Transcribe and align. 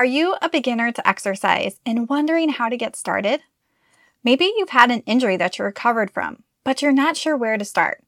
Are 0.00 0.04
you 0.06 0.34
a 0.40 0.48
beginner 0.48 0.92
to 0.92 1.06
exercise 1.06 1.78
and 1.84 2.08
wondering 2.08 2.48
how 2.48 2.70
to 2.70 2.78
get 2.78 2.96
started? 2.96 3.42
Maybe 4.24 4.46
you've 4.56 4.70
had 4.70 4.90
an 4.90 5.02
injury 5.04 5.36
that 5.36 5.58
you're 5.58 5.66
recovered 5.66 6.10
from, 6.10 6.42
but 6.64 6.80
you're 6.80 6.90
not 6.90 7.18
sure 7.18 7.36
where 7.36 7.58
to 7.58 7.66
start. 7.66 8.02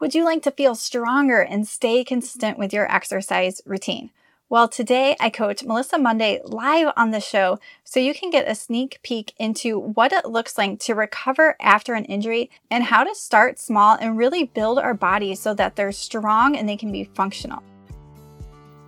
Would 0.00 0.16
you 0.16 0.24
like 0.24 0.42
to 0.42 0.50
feel 0.50 0.74
stronger 0.74 1.40
and 1.40 1.68
stay 1.68 2.02
consistent 2.02 2.58
with 2.58 2.72
your 2.72 2.92
exercise 2.92 3.62
routine? 3.64 4.10
Well, 4.48 4.66
today 4.66 5.14
I 5.20 5.30
coach 5.30 5.62
Melyssa 5.62 6.02
Munday 6.02 6.40
live 6.42 6.92
on 6.96 7.12
the 7.12 7.20
show 7.20 7.60
so 7.84 8.00
you 8.00 8.12
can 8.12 8.30
get 8.30 8.50
a 8.50 8.56
sneak 8.56 8.98
peek 9.04 9.32
into 9.38 9.78
what 9.78 10.12
it 10.12 10.26
looks 10.26 10.58
like 10.58 10.80
to 10.80 10.96
recover 10.96 11.54
after 11.60 11.94
an 11.94 12.06
injury 12.06 12.50
and 12.68 12.82
how 12.82 13.04
to 13.04 13.14
start 13.14 13.60
small 13.60 13.96
and 14.00 14.18
really 14.18 14.42
build 14.42 14.80
our 14.80 14.92
bodies 14.92 15.38
so 15.38 15.54
that 15.54 15.76
they're 15.76 15.92
strong 15.92 16.56
and 16.56 16.68
they 16.68 16.76
can 16.76 16.90
be 16.90 17.04
functional. 17.04 17.62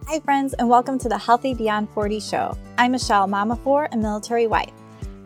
Hi, 0.09 0.21
friends, 0.21 0.55
and 0.55 0.71
welcome 0.71 0.99
to 1.01 1.09
the 1.11 1.19
Healthy 1.19 1.53
Beyond 1.53 1.91
40 1.91 2.19
show. 2.19 2.57
I'm 2.79 2.93
Michele, 2.93 3.27
mama 3.27 3.57
four, 3.57 3.89
and 3.93 4.01
military 4.01 4.47
wife. 4.47 4.73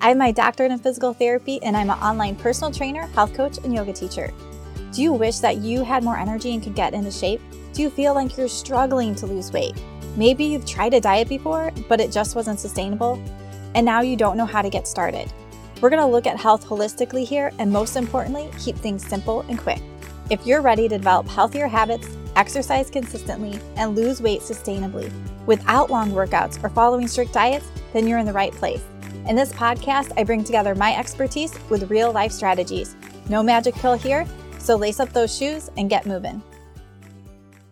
I 0.00 0.08
have 0.08 0.16
my 0.16 0.32
doctorate 0.32 0.72
in 0.72 0.78
physical 0.80 1.14
therapy, 1.14 1.62
and 1.62 1.76
I'm 1.76 1.88
an 1.88 2.00
online 2.00 2.34
personal 2.34 2.72
trainer, 2.72 3.06
health 3.14 3.32
coach, 3.32 3.58
and 3.58 3.72
yoga 3.72 3.92
teacher. 3.92 4.34
Do 4.92 5.00
you 5.00 5.12
wish 5.12 5.38
that 5.38 5.58
you 5.58 5.84
had 5.84 6.02
more 6.02 6.16
energy 6.16 6.52
and 6.52 6.60
could 6.60 6.74
get 6.74 6.94
into 6.94 7.12
shape? 7.12 7.40
Do 7.72 7.82
you 7.82 7.90
feel 7.90 8.12
like 8.12 8.36
you're 8.36 8.48
struggling 8.48 9.14
to 9.14 9.26
lose 9.26 9.52
weight? 9.52 9.80
Maybe 10.16 10.46
you've 10.46 10.66
tried 10.66 10.94
a 10.94 11.00
diet 11.00 11.28
before, 11.28 11.70
but 11.88 12.00
it 12.00 12.10
just 12.10 12.34
wasn't 12.34 12.58
sustainable, 12.58 13.22
and 13.76 13.86
now 13.86 14.00
you 14.00 14.16
don't 14.16 14.36
know 14.36 14.46
how 14.46 14.62
to 14.62 14.68
get 14.68 14.88
started. 14.88 15.32
We're 15.80 15.90
going 15.90 16.02
to 16.02 16.06
look 16.06 16.26
at 16.26 16.40
health 16.40 16.66
holistically 16.66 17.24
here, 17.24 17.52
and 17.60 17.70
most 17.70 17.94
importantly, 17.94 18.50
keep 18.58 18.74
things 18.78 19.06
simple 19.06 19.42
and 19.42 19.60
quick. 19.60 19.80
If 20.28 20.44
you're 20.44 20.60
ready 20.60 20.88
to 20.88 20.98
develop 20.98 21.28
healthier 21.28 21.68
habits, 21.68 22.08
exercise 22.36 22.90
consistently, 22.90 23.58
and 23.76 23.96
lose 23.96 24.20
weight 24.20 24.40
sustainably 24.40 25.12
without 25.46 25.90
long 25.90 26.12
workouts 26.12 26.62
or 26.62 26.68
following 26.68 27.08
strict 27.08 27.32
diets, 27.32 27.66
then 27.92 28.06
you're 28.06 28.18
in 28.18 28.26
the 28.26 28.32
right 28.32 28.52
place. 28.52 28.82
In 29.26 29.36
this 29.36 29.52
podcast, 29.52 30.12
I 30.16 30.24
bring 30.24 30.44
together 30.44 30.74
my 30.74 30.96
expertise 30.96 31.58
with 31.70 31.90
real 31.90 32.12
life 32.12 32.32
strategies. 32.32 32.96
No 33.28 33.42
magic 33.42 33.74
pill 33.74 33.94
here, 33.94 34.26
so 34.58 34.76
lace 34.76 35.00
up 35.00 35.12
those 35.12 35.36
shoes 35.36 35.70
and 35.76 35.88
get 35.88 36.06
moving. 36.06 36.42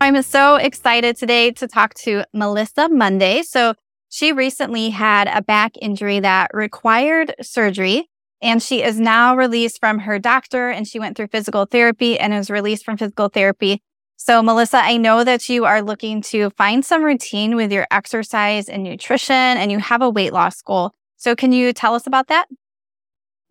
I'm 0.00 0.20
so 0.22 0.56
excited 0.56 1.16
today 1.16 1.50
to 1.52 1.66
talk 1.66 1.94
to 1.94 2.24
Melyssa 2.34 2.90
Munday. 2.90 3.42
So, 3.42 3.74
she 4.12 4.32
recently 4.32 4.90
had 4.90 5.28
a 5.28 5.40
back 5.40 5.72
injury 5.80 6.18
that 6.18 6.50
required 6.52 7.32
surgery, 7.42 8.10
and 8.42 8.62
she 8.62 8.82
is 8.82 8.98
now 8.98 9.36
released 9.36 9.78
from 9.78 10.00
her 10.00 10.18
doctor 10.18 10.68
and 10.68 10.86
she 10.86 10.98
went 10.98 11.16
through 11.16 11.28
physical 11.28 11.64
therapy 11.66 12.18
and 12.18 12.32
is 12.32 12.50
released 12.50 12.84
from 12.84 12.96
physical 12.96 13.28
therapy 13.28 13.82
so, 14.22 14.42
Melyssa, 14.42 14.82
I 14.82 14.98
know 14.98 15.24
that 15.24 15.48
you 15.48 15.64
are 15.64 15.80
looking 15.80 16.20
to 16.24 16.50
find 16.50 16.84
some 16.84 17.02
routine 17.02 17.56
with 17.56 17.72
your 17.72 17.86
exercise 17.90 18.68
and 18.68 18.82
nutrition, 18.82 19.34
and 19.34 19.72
you 19.72 19.78
have 19.78 20.02
a 20.02 20.10
weight 20.10 20.34
loss 20.34 20.60
goal. 20.60 20.92
So, 21.16 21.34
can 21.34 21.52
you 21.52 21.72
tell 21.72 21.94
us 21.94 22.06
about 22.06 22.26
that? 22.26 22.46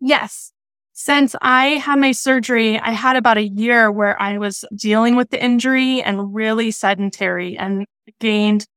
Yes. 0.00 0.52
Since 0.92 1.34
I 1.42 1.70
had 1.70 1.98
my 1.98 2.12
surgery, 2.12 2.78
I 2.78 2.92
had 2.92 3.16
about 3.16 3.36
a 3.36 3.48
year 3.48 3.90
where 3.90 4.20
I 4.22 4.38
was 4.38 4.64
dealing 4.76 5.16
with 5.16 5.30
the 5.30 5.42
injury 5.42 6.02
and 6.02 6.32
really 6.32 6.70
sedentary 6.70 7.58
and 7.58 7.84
gained 8.20 8.68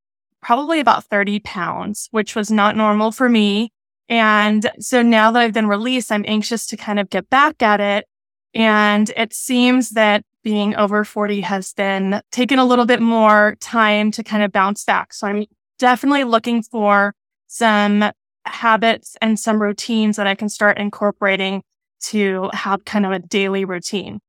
probably 0.42 0.80
about 0.80 1.04
30 1.04 1.42
pounds, 1.42 2.08
which 2.10 2.36
was 2.36 2.50
not 2.50 2.76
normal 2.76 3.12
for 3.12 3.30
me. 3.30 3.72
And 4.10 4.68
so 4.80 5.04
now 5.04 5.30
that 5.30 5.44
I've 5.44 5.54
been 5.54 5.68
released, 5.68 6.12
I'm 6.12 6.26
anxious 6.28 6.66
to 6.68 6.76
kind 6.76 7.00
of 7.00 7.12
get 7.12 7.30
back 7.30 7.62
at 7.62 7.80
it. 7.80 8.08
And 8.56 9.12
it 9.16 9.32
seems 9.32 9.92
that 9.92 10.24
being 10.44 10.76
over 10.76 11.04
40 11.04 11.42
has 11.42 11.74
been 11.74 12.22
taken 12.32 12.60
a 12.60 12.66
little 12.66 12.86
bit 12.86 13.02
more 13.02 13.56
time 13.60 14.12
to 14.12 14.24
kind 14.24 14.44
of 14.44 14.52
bounce 14.52 14.84
back. 14.84 15.14
So 15.14 15.28
I'm 15.28 15.46
definitely 15.80 16.24
looking 16.24 16.62
for 16.62 17.16
some 17.48 18.12
habits 18.46 19.16
and 19.22 19.40
some 19.40 19.62
routines 19.62 20.18
that 20.18 20.28
I 20.28 20.36
can 20.36 20.50
start 20.50 20.78
incorporating 20.78 21.64
to 22.02 22.50
have 22.54 22.86
kind 22.86 23.06
of 23.06 23.12
a 23.12 23.20
daily 23.20 23.66
routine. 23.66 24.20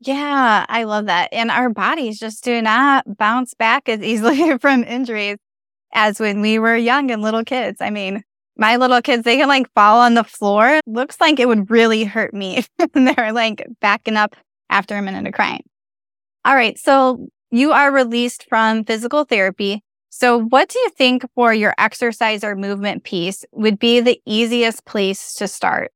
Yeah, 0.00 0.64
I 0.68 0.84
love 0.84 1.06
that. 1.06 1.28
And 1.32 1.50
our 1.50 1.68
bodies 1.68 2.18
just 2.18 2.42
do 2.44 2.60
not 2.62 3.18
bounce 3.18 3.54
back 3.54 3.88
as 3.88 4.02
easily 4.02 4.58
from 4.60 4.84
injuries 4.84 5.36
as 5.92 6.20
when 6.20 6.40
we 6.40 6.58
were 6.58 6.76
young 6.76 7.10
and 7.10 7.22
little 7.22 7.44
kids. 7.44 7.80
I 7.80 7.90
mean, 7.90 8.22
my 8.56 8.76
little 8.76 9.02
kids, 9.02 9.24
they 9.24 9.36
can 9.36 9.48
like 9.48 9.70
fall 9.74 10.00
on 10.00 10.14
the 10.14 10.24
floor. 10.24 10.80
Looks 10.86 11.20
like 11.20 11.40
it 11.40 11.48
would 11.48 11.70
really 11.70 12.04
hurt 12.04 12.34
me. 12.34 12.64
and 12.94 13.08
they're 13.08 13.32
like 13.32 13.66
backing 13.80 14.16
up 14.16 14.36
after 14.70 14.96
a 14.96 15.02
minute 15.02 15.26
of 15.26 15.34
crying. 15.34 15.62
All 16.44 16.54
right. 16.54 16.78
So 16.78 17.28
you 17.50 17.72
are 17.72 17.92
released 17.92 18.46
from 18.48 18.84
physical 18.84 19.24
therapy. 19.24 19.82
So 20.08 20.40
what 20.40 20.68
do 20.68 20.78
you 20.78 20.90
think 20.90 21.24
for 21.34 21.52
your 21.52 21.74
exercise 21.78 22.42
or 22.42 22.56
movement 22.56 23.04
piece 23.04 23.44
would 23.52 23.78
be 23.78 24.00
the 24.00 24.20
easiest 24.26 24.84
place 24.84 25.34
to 25.34 25.46
start? 25.46 25.92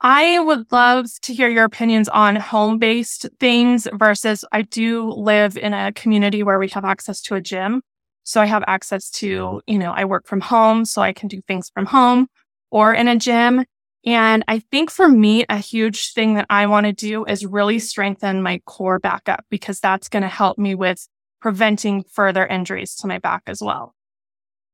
I 0.00 0.38
would 0.40 0.70
love 0.72 1.06
to 1.22 1.32
hear 1.32 1.48
your 1.48 1.64
opinions 1.64 2.08
on 2.08 2.36
home 2.36 2.78
based 2.78 3.26
things 3.40 3.88
versus 3.94 4.44
I 4.52 4.62
do 4.62 5.10
live 5.10 5.56
in 5.56 5.72
a 5.72 5.92
community 5.92 6.42
where 6.42 6.58
we 6.58 6.68
have 6.68 6.84
access 6.84 7.20
to 7.22 7.34
a 7.34 7.40
gym. 7.40 7.82
So 8.24 8.40
I 8.40 8.46
have 8.46 8.64
access 8.66 9.08
to, 9.12 9.62
you 9.66 9.78
know, 9.78 9.92
I 9.92 10.04
work 10.04 10.26
from 10.26 10.40
home, 10.40 10.84
so 10.84 11.00
I 11.00 11.12
can 11.12 11.28
do 11.28 11.40
things 11.46 11.70
from 11.72 11.86
home 11.86 12.26
or 12.70 12.92
in 12.92 13.08
a 13.08 13.16
gym. 13.16 13.64
And 14.06 14.44
I 14.46 14.60
think 14.60 14.92
for 14.92 15.08
me, 15.08 15.44
a 15.48 15.58
huge 15.58 16.12
thing 16.12 16.34
that 16.34 16.46
I 16.48 16.66
want 16.66 16.86
to 16.86 16.92
do 16.92 17.24
is 17.24 17.44
really 17.44 17.80
strengthen 17.80 18.40
my 18.40 18.60
core 18.64 19.00
back 19.00 19.28
up 19.28 19.44
because 19.50 19.80
that's 19.80 20.08
going 20.08 20.22
to 20.22 20.28
help 20.28 20.58
me 20.58 20.76
with 20.76 21.08
preventing 21.40 22.04
further 22.04 22.46
injuries 22.46 22.94
to 22.96 23.08
my 23.08 23.18
back 23.18 23.42
as 23.48 23.60
well. 23.60 23.94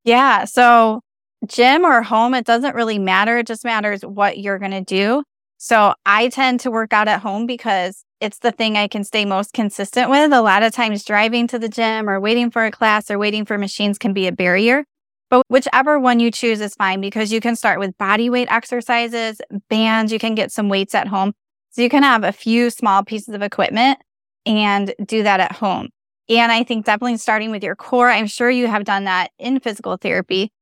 Yeah. 0.04 0.44
So, 0.44 1.00
gym 1.46 1.84
or 1.84 2.02
home, 2.02 2.34
it 2.34 2.44
doesn't 2.44 2.74
really 2.74 2.98
matter. 2.98 3.38
It 3.38 3.46
just 3.46 3.64
matters 3.64 4.02
what 4.02 4.38
you're 4.38 4.58
going 4.58 4.72
to 4.72 4.82
do. 4.82 5.24
So, 5.56 5.94
I 6.04 6.28
tend 6.28 6.60
to 6.60 6.70
work 6.70 6.92
out 6.92 7.08
at 7.08 7.20
home 7.20 7.46
because 7.46 8.04
it's 8.20 8.38
the 8.38 8.52
thing 8.52 8.76
I 8.76 8.86
can 8.86 9.02
stay 9.02 9.24
most 9.24 9.54
consistent 9.54 10.10
with. 10.10 10.32
A 10.32 10.42
lot 10.42 10.62
of 10.62 10.72
times, 10.72 11.04
driving 11.04 11.46
to 11.48 11.58
the 11.58 11.68
gym 11.70 12.08
or 12.08 12.20
waiting 12.20 12.50
for 12.50 12.66
a 12.66 12.70
class 12.70 13.10
or 13.10 13.18
waiting 13.18 13.46
for 13.46 13.56
machines 13.56 13.96
can 13.96 14.12
be 14.12 14.26
a 14.26 14.32
barrier. 14.32 14.84
But 15.32 15.46
whichever 15.48 15.98
one 15.98 16.20
you 16.20 16.30
choose 16.30 16.60
is 16.60 16.74
fine 16.74 17.00
because 17.00 17.32
you 17.32 17.40
can 17.40 17.56
start 17.56 17.78
with 17.78 17.96
body 17.96 18.28
weight 18.28 18.48
exercises, 18.50 19.40
bands, 19.70 20.12
you 20.12 20.18
can 20.18 20.34
get 20.34 20.52
some 20.52 20.68
weights 20.68 20.94
at 20.94 21.08
home. 21.08 21.32
So 21.70 21.80
you 21.80 21.88
can 21.88 22.02
have 22.02 22.22
a 22.22 22.32
few 22.32 22.68
small 22.68 23.02
pieces 23.02 23.34
of 23.34 23.40
equipment 23.40 23.98
and 24.44 24.94
do 25.06 25.22
that 25.22 25.40
at 25.40 25.52
home. 25.52 25.88
And 26.28 26.52
I 26.52 26.64
think 26.64 26.84
definitely 26.84 27.16
starting 27.16 27.50
with 27.50 27.64
your 27.64 27.74
core, 27.74 28.10
I'm 28.10 28.26
sure 28.26 28.50
you 28.50 28.66
have 28.66 28.84
done 28.84 29.04
that 29.04 29.30
in 29.38 29.58
physical 29.58 29.96
therapy. 29.96 30.52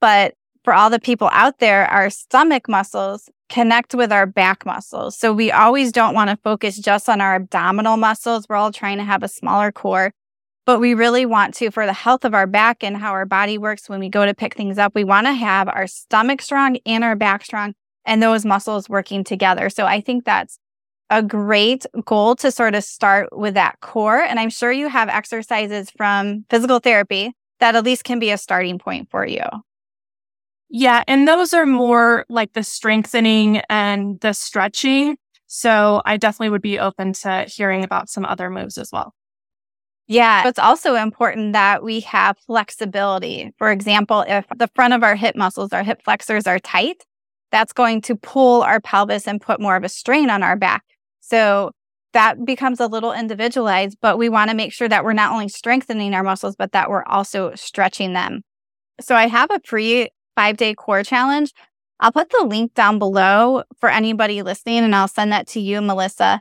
But 0.00 0.34
for 0.62 0.72
all 0.72 0.90
the 0.90 1.00
people 1.00 1.28
out 1.32 1.58
there, 1.58 1.86
our 1.86 2.08
stomach 2.08 2.68
muscles 2.68 3.28
connect 3.48 3.96
with 3.96 4.12
our 4.12 4.26
back 4.26 4.64
muscles. 4.64 5.18
So 5.18 5.32
we 5.32 5.50
always 5.50 5.90
don't 5.90 6.14
want 6.14 6.30
to 6.30 6.36
focus 6.36 6.78
just 6.78 7.08
on 7.08 7.20
our 7.20 7.34
abdominal 7.34 7.96
muscles. 7.96 8.46
We're 8.48 8.54
all 8.54 8.70
trying 8.70 8.98
to 8.98 9.04
have 9.04 9.24
a 9.24 9.28
smaller 9.28 9.72
core. 9.72 10.12
But 10.66 10.80
we 10.80 10.94
really 10.94 11.26
want 11.26 11.54
to, 11.54 11.70
for 11.70 11.84
the 11.84 11.92
health 11.92 12.24
of 12.24 12.34
our 12.34 12.46
back 12.46 12.82
and 12.82 12.96
how 12.96 13.12
our 13.12 13.26
body 13.26 13.58
works 13.58 13.88
when 13.88 14.00
we 14.00 14.08
go 14.08 14.24
to 14.24 14.34
pick 14.34 14.54
things 14.54 14.78
up, 14.78 14.94
we 14.94 15.04
want 15.04 15.26
to 15.26 15.32
have 15.32 15.68
our 15.68 15.86
stomach 15.86 16.40
strong 16.40 16.78
and 16.86 17.04
our 17.04 17.16
back 17.16 17.44
strong 17.44 17.74
and 18.06 18.22
those 18.22 18.44
muscles 18.46 18.88
working 18.88 19.24
together. 19.24 19.68
So 19.68 19.84
I 19.84 20.00
think 20.00 20.24
that's 20.24 20.58
a 21.10 21.22
great 21.22 21.84
goal 22.06 22.34
to 22.36 22.50
sort 22.50 22.74
of 22.74 22.82
start 22.82 23.28
with 23.36 23.54
that 23.54 23.80
core. 23.80 24.20
And 24.20 24.40
I'm 24.40 24.50
sure 24.50 24.72
you 24.72 24.88
have 24.88 25.08
exercises 25.08 25.90
from 25.90 26.44
physical 26.48 26.78
therapy 26.78 27.32
that 27.60 27.76
at 27.76 27.84
least 27.84 28.04
can 28.04 28.18
be 28.18 28.30
a 28.30 28.38
starting 28.38 28.78
point 28.78 29.10
for 29.10 29.26
you. 29.26 29.44
Yeah. 30.70 31.04
And 31.06 31.28
those 31.28 31.52
are 31.52 31.66
more 31.66 32.24
like 32.28 32.54
the 32.54 32.64
strengthening 32.64 33.58
and 33.68 34.18
the 34.20 34.32
stretching. 34.32 35.16
So 35.46 36.02
I 36.04 36.16
definitely 36.16 36.48
would 36.50 36.62
be 36.62 36.78
open 36.78 37.12
to 37.12 37.44
hearing 37.48 37.84
about 37.84 38.08
some 38.08 38.24
other 38.24 38.50
moves 38.50 38.78
as 38.78 38.90
well. 38.90 39.14
Yeah. 40.06 40.46
It's 40.46 40.58
also 40.58 40.96
important 40.96 41.54
that 41.54 41.82
we 41.82 42.00
have 42.00 42.36
flexibility. 42.46 43.52
For 43.58 43.70
example, 43.70 44.24
if 44.28 44.44
the 44.56 44.68
front 44.74 44.92
of 44.92 45.02
our 45.02 45.16
hip 45.16 45.34
muscles, 45.34 45.72
our 45.72 45.82
hip 45.82 46.02
flexors 46.04 46.46
are 46.46 46.58
tight, 46.58 47.04
that's 47.50 47.72
going 47.72 48.02
to 48.02 48.16
pull 48.16 48.62
our 48.62 48.80
pelvis 48.80 49.26
and 49.26 49.40
put 49.40 49.60
more 49.60 49.76
of 49.76 49.84
a 49.84 49.88
strain 49.88 50.28
on 50.28 50.42
our 50.42 50.56
back. 50.56 50.82
So 51.20 51.70
that 52.12 52.44
becomes 52.44 52.80
a 52.80 52.86
little 52.86 53.12
individualized, 53.12 53.98
but 54.00 54.18
we 54.18 54.28
want 54.28 54.50
to 54.50 54.56
make 54.56 54.72
sure 54.72 54.88
that 54.88 55.04
we're 55.04 55.12
not 55.14 55.32
only 55.32 55.48
strengthening 55.48 56.14
our 56.14 56.22
muscles, 56.22 56.54
but 56.56 56.72
that 56.72 56.90
we're 56.90 57.04
also 57.04 57.54
stretching 57.54 58.12
them. 58.12 58.42
So 59.00 59.14
I 59.16 59.26
have 59.26 59.50
a 59.50 59.60
free 59.64 60.10
five 60.36 60.56
day 60.56 60.74
core 60.74 61.02
challenge. 61.02 61.52
I'll 62.00 62.12
put 62.12 62.30
the 62.30 62.44
link 62.44 62.74
down 62.74 62.98
below 62.98 63.62
for 63.78 63.88
anybody 63.88 64.42
listening 64.42 64.78
and 64.78 64.94
I'll 64.94 65.08
send 65.08 65.32
that 65.32 65.46
to 65.48 65.60
you, 65.60 65.80
Melyssa. 65.80 66.40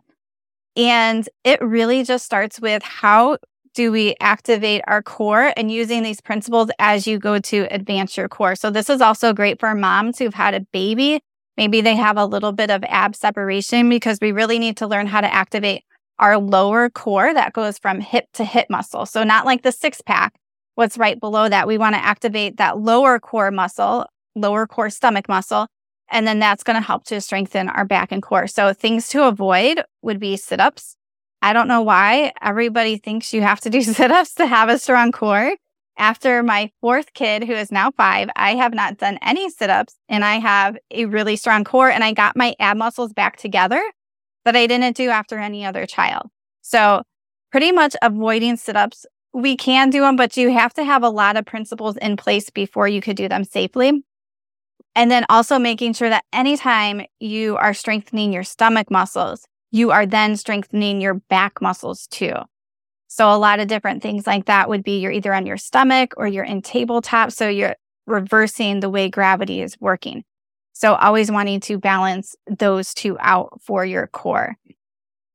And 0.75 1.27
it 1.43 1.61
really 1.61 2.03
just 2.03 2.25
starts 2.25 2.59
with 2.59 2.81
how 2.83 3.37
do 3.73 3.91
we 3.91 4.15
activate 4.19 4.81
our 4.87 5.01
core 5.01 5.53
and 5.57 5.71
using 5.71 6.03
these 6.03 6.21
principles 6.21 6.69
as 6.79 7.07
you 7.07 7.17
go 7.17 7.39
to 7.39 7.67
advance 7.71 8.15
your 8.15 8.29
core. 8.29 8.55
So 8.55 8.69
this 8.69 8.89
is 8.89 9.01
also 9.01 9.33
great 9.33 9.59
for 9.59 9.73
moms 9.75 10.19
who've 10.19 10.33
had 10.33 10.53
a 10.53 10.61
baby. 10.71 11.21
Maybe 11.57 11.81
they 11.81 11.95
have 11.95 12.17
a 12.17 12.25
little 12.25 12.51
bit 12.51 12.69
of 12.69 12.83
ab 12.85 13.15
separation 13.15 13.89
because 13.89 14.19
we 14.21 14.31
really 14.31 14.59
need 14.59 14.77
to 14.77 14.87
learn 14.87 15.07
how 15.07 15.21
to 15.21 15.33
activate 15.33 15.83
our 16.19 16.37
lower 16.37 16.89
core 16.89 17.33
that 17.33 17.53
goes 17.53 17.77
from 17.77 17.99
hip 17.99 18.25
to 18.33 18.45
hip 18.45 18.67
muscle. 18.69 19.05
So 19.05 19.23
not 19.23 19.45
like 19.45 19.63
the 19.63 19.71
six 19.71 20.01
pack, 20.01 20.33
what's 20.75 20.97
right 20.97 21.19
below 21.19 21.49
that. 21.49 21.67
We 21.67 21.77
want 21.77 21.95
to 21.95 22.03
activate 22.03 22.57
that 22.57 22.79
lower 22.79 23.19
core 23.19 23.51
muscle, 23.51 24.05
lower 24.35 24.67
core 24.67 24.89
stomach 24.89 25.27
muscle. 25.27 25.67
And 26.09 26.27
then 26.27 26.39
that's 26.39 26.63
going 26.63 26.75
to 26.75 26.85
help 26.85 27.05
to 27.05 27.19
strengthen 27.21 27.69
our 27.69 27.85
back 27.85 28.11
and 28.11 28.21
core. 28.21 28.45
So 28.47 28.73
things 28.73 29.07
to 29.09 29.27
avoid 29.27 29.81
would 30.01 30.19
be 30.19 30.37
sit 30.37 30.59
ups. 30.59 30.95
I 31.43 31.51
don't 31.51 31.67
know 31.67 31.81
why 31.81 32.31
everybody 32.41 32.95
thinks 32.95 33.33
you 33.33 33.41
have 33.41 33.59
to 33.61 33.69
do 33.69 33.81
sit 33.83 34.11
ups 34.11 34.33
to 34.35 34.47
have 34.47 34.69
a 34.69 34.79
strong 34.79 35.11
core. 35.11 35.55
After 35.97 36.41
my 36.41 36.71
fourth 36.81 37.13
kid, 37.13 37.43
who 37.43 37.51
is 37.51 37.69
now 37.69 37.91
five, 37.91 38.29
I 38.35 38.55
have 38.55 38.73
not 38.73 38.97
done 38.97 39.19
any 39.21 39.49
sit 39.49 39.69
ups 39.69 39.95
and 40.07 40.23
I 40.23 40.35
have 40.39 40.77
a 40.89 41.05
really 41.05 41.35
strong 41.35 41.65
core 41.65 41.91
and 41.91 42.03
I 42.03 42.13
got 42.13 42.37
my 42.37 42.55
ab 42.59 42.77
muscles 42.77 43.11
back 43.11 43.35
together 43.35 43.83
that 44.45 44.55
I 44.55 44.65
didn't 44.67 44.95
do 44.95 45.09
after 45.09 45.37
any 45.37 45.65
other 45.65 45.85
child. 45.85 46.29
So 46.61 47.03
pretty 47.51 47.73
much 47.73 47.93
avoiding 48.01 48.55
sit 48.55 48.77
ups. 48.77 49.05
We 49.33 49.57
can 49.57 49.89
do 49.89 50.01
them, 50.01 50.15
but 50.15 50.37
you 50.37 50.49
have 50.51 50.73
to 50.75 50.83
have 50.85 51.03
a 51.03 51.09
lot 51.09 51.35
of 51.35 51.45
principles 51.45 51.97
in 51.97 52.15
place 52.15 52.49
before 52.49 52.87
you 52.87 53.01
could 53.01 53.17
do 53.17 53.27
them 53.27 53.43
safely. 53.43 54.01
And 54.95 55.11
then 55.11 55.25
also 55.27 55.59
making 55.59 55.93
sure 55.93 56.09
that 56.09 56.23
anytime 56.31 57.05
you 57.19 57.57
are 57.57 57.73
strengthening 57.73 58.31
your 58.31 58.43
stomach 58.43 58.89
muscles, 58.89 59.45
you 59.73 59.89
are 59.89 60.05
then 60.05 60.37
strengthening 60.37 61.01
your 61.01 61.15
back 61.15 61.59
muscles 61.59 62.05
too. 62.07 62.35
So 63.07 63.29
a 63.31 63.37
lot 63.37 63.59
of 63.59 63.67
different 63.67 64.03
things 64.03 64.27
like 64.27 64.45
that 64.45 64.69
would 64.69 64.83
be 64.83 64.99
you're 64.99 65.11
either 65.11 65.33
on 65.33 65.47
your 65.47 65.57
stomach 65.57 66.13
or 66.15 66.27
you're 66.27 66.43
in 66.43 66.61
tabletop. 66.61 67.31
So 67.31 67.49
you're 67.49 67.75
reversing 68.05 68.79
the 68.79 68.89
way 68.89 69.09
gravity 69.09 69.61
is 69.61 69.75
working. 69.79 70.23
So 70.73 70.93
always 70.93 71.31
wanting 71.31 71.59
to 71.61 71.79
balance 71.79 72.35
those 72.47 72.93
two 72.93 73.17
out 73.19 73.59
for 73.63 73.83
your 73.83 74.07
core. 74.07 74.55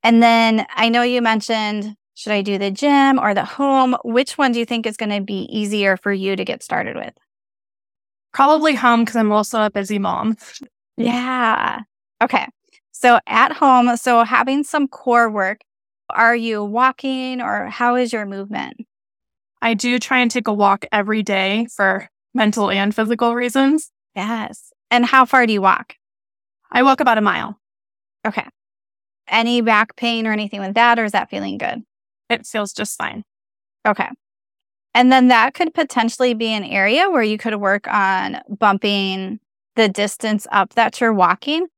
And 0.04 0.22
then 0.22 0.66
I 0.70 0.88
know 0.88 1.02
you 1.02 1.20
mentioned, 1.20 1.96
should 2.14 2.32
I 2.32 2.42
do 2.42 2.58
the 2.58 2.70
gym 2.70 3.18
or 3.18 3.34
the 3.34 3.44
home? 3.44 3.96
Which 4.04 4.38
one 4.38 4.52
do 4.52 4.60
you 4.60 4.64
think 4.64 4.86
is 4.86 4.96
going 4.96 5.10
to 5.10 5.20
be 5.20 5.48
easier 5.50 5.96
for 5.96 6.12
you 6.12 6.36
to 6.36 6.44
get 6.44 6.62
started 6.62 6.94
with? 6.94 7.14
Probably 8.32 8.76
home 8.76 9.00
because 9.00 9.16
I'm 9.16 9.32
also 9.32 9.62
a 9.62 9.70
busy 9.70 9.98
mom. 9.98 10.36
Yeah. 10.96 11.80
Okay. 12.22 12.46
So 13.00 13.20
at 13.28 13.52
home, 13.52 13.96
so 13.96 14.24
having 14.24 14.64
some 14.64 14.88
core 14.88 15.30
work, 15.30 15.60
are 16.10 16.34
you 16.34 16.64
walking 16.64 17.40
or 17.40 17.66
how 17.66 17.94
is 17.94 18.12
your 18.12 18.26
movement? 18.26 18.84
I 19.62 19.74
do 19.74 20.00
try 20.00 20.18
and 20.18 20.28
take 20.28 20.48
a 20.48 20.52
walk 20.52 20.84
every 20.90 21.22
day 21.22 21.68
for 21.76 22.08
mental 22.34 22.72
and 22.72 22.92
physical 22.92 23.36
reasons. 23.36 23.92
Yes. 24.16 24.72
And 24.90 25.06
how 25.06 25.26
far 25.26 25.46
do 25.46 25.52
you 25.52 25.62
walk? 25.62 25.94
I 26.72 26.82
walk 26.82 26.98
about 26.98 27.18
a 27.18 27.20
mile. 27.20 27.60
Okay. 28.26 28.48
Any 29.28 29.60
back 29.60 29.94
pain 29.94 30.26
or 30.26 30.32
anything 30.32 30.60
with 30.60 30.74
that, 30.74 30.98
or 30.98 31.04
is 31.04 31.12
that 31.12 31.30
feeling 31.30 31.56
good? 31.56 31.84
It 32.28 32.46
feels 32.48 32.72
just 32.72 32.98
fine. 32.98 33.22
Okay. 33.86 34.08
And 34.92 35.12
then 35.12 35.28
that 35.28 35.54
could 35.54 35.72
potentially 35.72 36.34
be 36.34 36.48
an 36.48 36.64
area 36.64 37.08
where 37.08 37.22
you 37.22 37.38
could 37.38 37.54
work 37.60 37.86
on 37.86 38.40
bumping 38.58 39.38
the 39.76 39.88
distance 39.88 40.48
up 40.50 40.74
that 40.74 41.00
you're 41.00 41.14
walking 41.14 41.68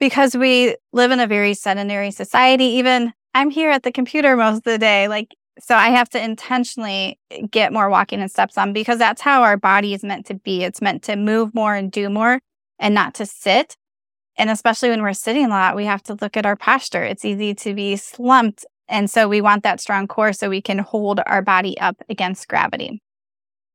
because 0.00 0.36
we 0.36 0.76
live 0.92 1.10
in 1.10 1.20
a 1.20 1.26
very 1.26 1.54
sedentary 1.54 2.10
society. 2.10 2.64
Even 2.64 3.12
I'm 3.34 3.50
here 3.50 3.70
at 3.70 3.82
the 3.82 3.92
computer 3.92 4.36
most 4.36 4.58
of 4.58 4.64
the 4.64 4.78
day. 4.78 5.08
Like, 5.08 5.34
so 5.58 5.74
I 5.74 5.90
have 5.90 6.08
to 6.10 6.22
intentionally 6.22 7.18
get 7.50 7.72
more 7.72 7.88
walking 7.88 8.20
and 8.20 8.30
steps 8.30 8.58
on 8.58 8.72
because 8.72 8.98
that's 8.98 9.22
how 9.22 9.42
our 9.42 9.56
body 9.56 9.94
is 9.94 10.02
meant 10.02 10.26
to 10.26 10.34
be. 10.34 10.64
It's 10.64 10.82
meant 10.82 11.02
to 11.04 11.16
move 11.16 11.54
more 11.54 11.74
and 11.74 11.90
do 11.90 12.08
more 12.08 12.40
and 12.78 12.94
not 12.94 13.14
to 13.14 13.26
sit. 13.26 13.76
And 14.36 14.50
especially 14.50 14.90
when 14.90 15.02
we're 15.02 15.12
sitting 15.12 15.46
a 15.46 15.48
lot, 15.48 15.76
we 15.76 15.84
have 15.84 16.02
to 16.04 16.16
look 16.20 16.36
at 16.36 16.46
our 16.46 16.56
posture. 16.56 17.04
It's 17.04 17.24
easy 17.24 17.54
to 17.54 17.74
be 17.74 17.96
slumped. 17.96 18.66
And 18.88 19.08
so 19.08 19.28
we 19.28 19.40
want 19.40 19.62
that 19.62 19.80
strong 19.80 20.08
core 20.08 20.32
so 20.32 20.48
we 20.50 20.60
can 20.60 20.78
hold 20.80 21.20
our 21.26 21.40
body 21.40 21.78
up 21.78 22.02
against 22.08 22.48
gravity. 22.48 23.00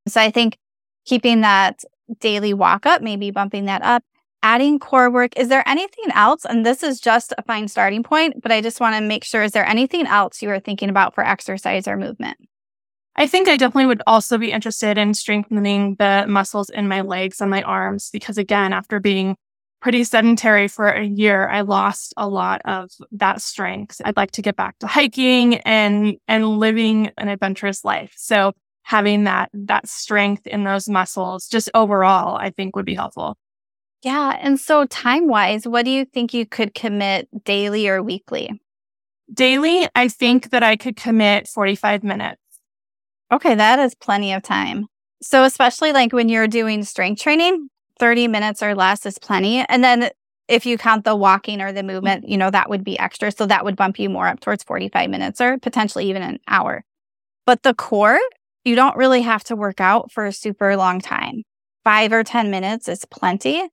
So 0.07 0.19
I 0.19 0.31
think 0.31 0.57
keeping 1.05 1.41
that 1.41 1.83
daily 2.19 2.53
walk 2.53 2.85
up, 2.85 3.01
maybe 3.01 3.31
bumping 3.31 3.65
that 3.65 3.81
up, 3.83 4.03
adding 4.43 4.79
core 4.79 5.09
work. 5.09 5.37
Is 5.37 5.49
there 5.49 5.67
anything 5.67 6.05
else? 6.13 6.45
And 6.45 6.65
this 6.65 6.83
is 6.83 6.99
just 6.99 7.33
a 7.37 7.43
fine 7.43 7.67
starting 7.67 8.03
point, 8.03 8.41
but 8.41 8.51
I 8.51 8.61
just 8.61 8.79
want 8.79 8.95
to 8.95 9.01
make 9.01 9.23
sure 9.23 9.43
is 9.43 9.51
there 9.51 9.65
anything 9.65 10.07
else 10.07 10.41
you 10.41 10.49
are 10.49 10.59
thinking 10.59 10.89
about 10.89 11.13
for 11.13 11.25
exercise 11.25 11.87
or 11.87 11.97
movement? 11.97 12.37
I 13.15 13.27
think 13.27 13.49
I 13.49 13.57
definitely 13.57 13.87
would 13.87 14.01
also 14.07 14.37
be 14.37 14.51
interested 14.51 14.97
in 14.97 15.13
strengthening 15.13 15.95
the 15.99 16.25
muscles 16.27 16.69
in 16.69 16.87
my 16.87 17.01
legs 17.01 17.41
and 17.41 17.51
my 17.51 17.61
arms 17.63 18.09
because, 18.13 18.37
again, 18.37 18.71
after 18.71 18.99
being 18.99 19.35
pretty 19.81 20.03
sedentary 20.03 20.67
for 20.67 20.87
a 20.87 21.03
year, 21.03 21.47
I 21.49 21.61
lost 21.61 22.13
a 22.15 22.27
lot 22.27 22.61
of 22.65 22.91
that 23.11 23.41
strength. 23.41 24.01
I'd 24.05 24.17
like 24.17 24.31
to 24.31 24.41
get 24.41 24.55
back 24.55 24.79
to 24.79 24.87
hiking 24.87 25.55
and 25.59 26.15
and 26.27 26.47
living 26.59 27.11
an 27.17 27.27
adventurous 27.27 27.83
life. 27.83 28.13
So 28.15 28.53
having 28.83 29.25
that 29.25 29.49
that 29.53 29.87
strength 29.87 30.47
in 30.47 30.63
those 30.63 30.87
muscles 30.87 31.47
just 31.47 31.69
overall, 31.73 32.37
I 32.37 32.51
think 32.51 32.75
would 32.75 32.85
be 32.85 32.95
helpful. 32.95 33.37
Yeah. 34.03 34.37
And 34.41 34.59
so, 34.59 34.85
time 34.85 35.27
wise, 35.27 35.67
what 35.67 35.83
do 35.83 35.91
you 35.91 36.05
think 36.05 36.33
you 36.33 36.45
could 36.45 36.73
commit 36.73 37.27
daily 37.43 37.87
or 37.87 38.01
weekly? 38.01 38.61
Daily, 39.33 39.87
I 39.93 40.07
think 40.07 40.51
that 40.51 40.63
I 40.63 40.75
could 40.75 40.95
commit 40.95 41.47
45 41.47 42.03
minutes. 42.03 42.41
Okay. 43.31 43.55
That 43.55 43.79
is 43.79 43.95
plenty 43.95 44.33
of 44.33 44.41
time. 44.41 44.87
So, 45.21 45.43
especially 45.43 45.91
like 45.91 46.13
when 46.13 46.29
you're 46.29 46.47
doing 46.47 46.83
strength 46.83 47.21
training, 47.21 47.69
30 47.99 48.27
minutes 48.29 48.63
or 48.63 48.73
less 48.73 49.05
is 49.05 49.19
plenty. 49.19 49.65
And 49.67 49.83
then 49.83 50.09
if 50.47 50.65
you 50.65 50.77
count 50.77 51.03
the 51.03 51.15
walking 51.15 51.61
or 51.61 51.73
the 51.73 51.83
movement, 51.83 52.27
you 52.27 52.37
know, 52.37 52.49
that 52.49 52.69
would 52.69 52.85
be 52.85 52.97
extra. 52.97 53.31
So, 53.31 53.45
that 53.47 53.65
would 53.65 53.75
bump 53.75 53.99
you 53.99 54.09
more 54.09 54.27
up 54.27 54.39
towards 54.39 54.63
45 54.63 55.09
minutes 55.09 55.41
or 55.41 55.57
potentially 55.57 56.09
even 56.09 56.21
an 56.21 56.39
hour. 56.47 56.85
But 57.45 57.63
the 57.63 57.73
core, 57.73 58.19
you 58.63 58.75
don't 58.75 58.95
really 58.95 59.21
have 59.21 59.43
to 59.45 59.55
work 59.57 59.81
out 59.81 60.11
for 60.11 60.25
a 60.25 60.31
super 60.31 60.77
long 60.77 61.01
time. 61.01 61.43
Five 61.83 62.13
or 62.13 62.23
10 62.23 62.49
minutes 62.49 62.87
is 62.87 63.03
plenty. 63.05 63.67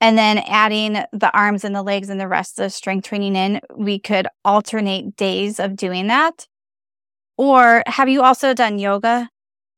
And 0.00 0.18
then 0.18 0.38
adding 0.38 0.94
the 1.12 1.30
arms 1.34 1.64
and 1.64 1.74
the 1.74 1.82
legs 1.82 2.10
and 2.10 2.20
the 2.20 2.28
rest 2.28 2.58
of 2.58 2.64
the 2.64 2.70
strength 2.70 3.08
training 3.08 3.34
in, 3.34 3.60
we 3.74 3.98
could 3.98 4.26
alternate 4.44 5.16
days 5.16 5.58
of 5.58 5.76
doing 5.76 6.08
that. 6.08 6.46
Or 7.38 7.82
have 7.86 8.08
you 8.08 8.22
also 8.22 8.54
done 8.54 8.78
yoga? 8.78 9.30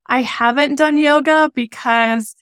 I 0.06 0.22
haven't 0.22 0.76
done 0.76 0.98
yoga 0.98 1.50
because 1.54 2.34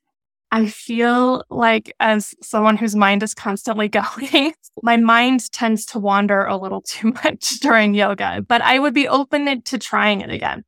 I 0.52 0.66
feel 0.66 1.44
like, 1.50 1.92
as 1.98 2.34
someone 2.40 2.76
whose 2.76 2.94
mind 2.94 3.22
is 3.22 3.34
constantly 3.34 3.88
going, 4.32 4.54
my 4.82 4.96
mind 4.96 5.50
tends 5.52 5.84
to 5.86 5.98
wander 5.98 6.44
a 6.44 6.56
little 6.56 6.82
too 6.82 7.12
much 7.24 7.60
during 7.60 7.94
yoga, 7.94 8.42
but 8.46 8.62
I 8.62 8.78
would 8.78 8.94
be 8.94 9.08
open 9.08 9.62
to 9.62 9.78
trying 9.78 10.20
it 10.20 10.30
again. 10.30 10.64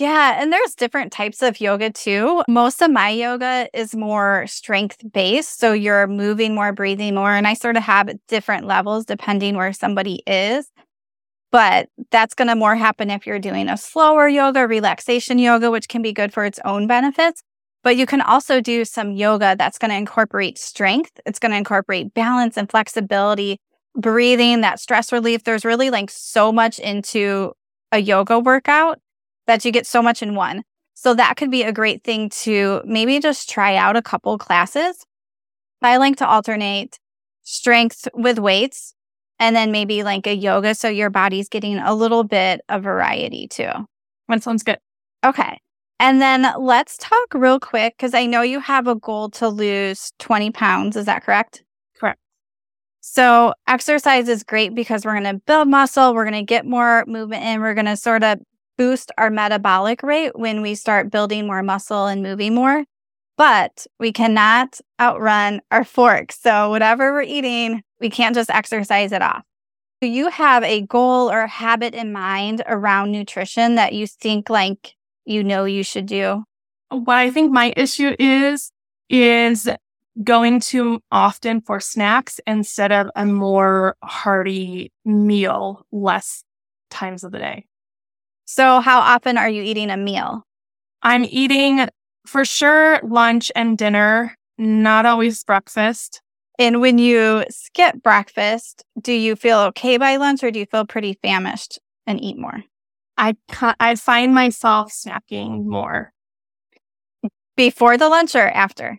Yeah, 0.00 0.40
and 0.40 0.50
there's 0.50 0.74
different 0.74 1.12
types 1.12 1.42
of 1.42 1.60
yoga 1.60 1.90
too. 1.90 2.42
Most 2.48 2.80
of 2.80 2.90
my 2.90 3.10
yoga 3.10 3.68
is 3.74 3.94
more 3.94 4.46
strength 4.46 4.96
based. 5.12 5.60
So 5.60 5.74
you're 5.74 6.06
moving 6.06 6.54
more, 6.54 6.72
breathing 6.72 7.14
more. 7.14 7.32
And 7.32 7.46
I 7.46 7.52
sort 7.52 7.76
of 7.76 7.82
have 7.82 8.08
different 8.26 8.66
levels 8.66 9.04
depending 9.04 9.58
where 9.58 9.74
somebody 9.74 10.22
is. 10.26 10.72
But 11.52 11.90
that's 12.10 12.32
going 12.32 12.48
to 12.48 12.54
more 12.54 12.76
happen 12.76 13.10
if 13.10 13.26
you're 13.26 13.38
doing 13.38 13.68
a 13.68 13.76
slower 13.76 14.26
yoga, 14.26 14.66
relaxation 14.66 15.38
yoga, 15.38 15.70
which 15.70 15.88
can 15.88 16.00
be 16.00 16.14
good 16.14 16.32
for 16.32 16.46
its 16.46 16.58
own 16.64 16.86
benefits. 16.86 17.42
But 17.82 17.96
you 17.96 18.06
can 18.06 18.22
also 18.22 18.62
do 18.62 18.86
some 18.86 19.12
yoga 19.12 19.54
that's 19.58 19.76
going 19.76 19.90
to 19.90 19.98
incorporate 19.98 20.56
strength. 20.56 21.20
It's 21.26 21.38
going 21.38 21.52
to 21.52 21.58
incorporate 21.58 22.14
balance 22.14 22.56
and 22.56 22.70
flexibility, 22.70 23.58
breathing, 23.94 24.62
that 24.62 24.80
stress 24.80 25.12
relief. 25.12 25.44
There's 25.44 25.66
really 25.66 25.90
like 25.90 26.08
so 26.08 26.52
much 26.52 26.78
into 26.78 27.52
a 27.92 27.98
yoga 27.98 28.38
workout 28.38 28.98
that 29.50 29.64
you 29.64 29.72
get 29.72 29.84
so 29.84 30.00
much 30.00 30.22
in 30.22 30.36
one. 30.36 30.62
So 30.94 31.12
that 31.14 31.36
could 31.36 31.50
be 31.50 31.64
a 31.64 31.72
great 31.72 32.04
thing 32.04 32.28
to 32.44 32.82
maybe 32.84 33.18
just 33.18 33.50
try 33.50 33.74
out 33.74 33.96
a 33.96 34.02
couple 34.02 34.38
classes. 34.38 35.04
I 35.82 35.96
like 35.96 36.16
to 36.16 36.28
alternate 36.28 37.00
strength 37.42 38.06
with 38.14 38.38
weights 38.38 38.94
and 39.40 39.56
then 39.56 39.72
maybe 39.72 40.04
like 40.04 40.28
a 40.28 40.34
yoga. 40.34 40.76
So 40.76 40.88
your 40.88 41.10
body's 41.10 41.48
getting 41.48 41.78
a 41.78 41.94
little 41.94 42.22
bit 42.22 42.60
of 42.68 42.84
variety 42.84 43.48
too. 43.48 43.72
That 44.28 44.44
sounds 44.44 44.62
good. 44.62 44.78
Okay. 45.24 45.58
And 45.98 46.22
then 46.22 46.46
let's 46.56 46.96
talk 46.98 47.34
real 47.34 47.58
quick 47.58 47.94
because 47.96 48.14
I 48.14 48.26
know 48.26 48.42
you 48.42 48.60
have 48.60 48.86
a 48.86 48.94
goal 48.94 49.30
to 49.30 49.48
lose 49.48 50.12
20 50.20 50.52
pounds. 50.52 50.96
Is 50.96 51.06
that 51.06 51.24
correct? 51.24 51.64
Correct. 51.98 52.20
So 53.00 53.54
exercise 53.66 54.28
is 54.28 54.44
great 54.44 54.76
because 54.76 55.04
we're 55.04 55.18
going 55.18 55.34
to 55.34 55.42
build 55.44 55.66
muscle. 55.66 56.14
We're 56.14 56.24
going 56.24 56.34
to 56.34 56.42
get 56.42 56.66
more 56.66 57.04
movement 57.08 57.42
in. 57.42 57.60
We're 57.60 57.74
going 57.74 57.86
to 57.86 57.96
sort 57.96 58.22
of 58.22 58.38
boost 58.80 59.12
our 59.18 59.28
metabolic 59.28 60.02
rate 60.02 60.38
when 60.38 60.62
we 60.62 60.74
start 60.74 61.10
building 61.10 61.46
more 61.46 61.62
muscle 61.62 62.06
and 62.06 62.22
moving 62.22 62.54
more. 62.54 62.82
But 63.36 63.86
we 63.98 64.10
cannot 64.10 64.80
outrun 64.98 65.60
our 65.70 65.84
forks. 65.84 66.40
So, 66.40 66.70
whatever 66.70 67.12
we're 67.12 67.20
eating, 67.20 67.82
we 68.00 68.08
can't 68.08 68.34
just 68.34 68.48
exercise 68.48 69.12
it 69.12 69.20
off. 69.20 69.42
Do 70.00 70.08
you 70.08 70.30
have 70.30 70.64
a 70.64 70.80
goal 70.80 71.30
or 71.30 71.46
habit 71.46 71.94
in 71.94 72.10
mind 72.10 72.62
around 72.66 73.12
nutrition 73.12 73.74
that 73.74 73.92
you 73.92 74.06
think 74.06 74.48
like 74.48 74.94
you 75.26 75.44
know 75.44 75.66
you 75.66 75.84
should 75.84 76.06
do? 76.06 76.44
What 76.88 77.18
I 77.18 77.30
think 77.30 77.52
my 77.52 77.74
issue 77.76 78.16
is, 78.18 78.72
is 79.10 79.68
going 80.24 80.60
too 80.60 81.00
often 81.12 81.60
for 81.60 81.80
snacks 81.80 82.40
instead 82.46 82.92
of 82.92 83.10
a 83.14 83.26
more 83.26 83.96
hearty 84.02 84.90
meal 85.04 85.84
less 85.92 86.44
times 86.88 87.24
of 87.24 87.32
the 87.32 87.38
day. 87.38 87.66
So, 88.52 88.80
how 88.80 88.98
often 88.98 89.38
are 89.38 89.48
you 89.48 89.62
eating 89.62 89.90
a 89.90 89.96
meal? 89.96 90.42
I'm 91.04 91.24
eating 91.24 91.88
for 92.26 92.44
sure 92.44 92.98
lunch 93.04 93.52
and 93.54 93.78
dinner, 93.78 94.34
not 94.58 95.06
always 95.06 95.44
breakfast. 95.44 96.20
And 96.58 96.80
when 96.80 96.98
you 96.98 97.44
skip 97.48 98.02
breakfast, 98.02 98.84
do 99.00 99.12
you 99.12 99.36
feel 99.36 99.60
okay 99.68 99.98
by 99.98 100.16
lunch 100.16 100.42
or 100.42 100.50
do 100.50 100.58
you 100.58 100.66
feel 100.66 100.84
pretty 100.84 101.16
famished 101.22 101.78
and 102.08 102.20
eat 102.20 102.38
more? 102.38 102.64
I 103.16 103.36
I 103.78 103.94
find 103.94 104.34
myself 104.34 104.90
snacking 104.90 105.64
more 105.64 106.12
before 107.56 107.96
the 107.96 108.08
lunch 108.08 108.34
or 108.34 108.48
after? 108.48 108.98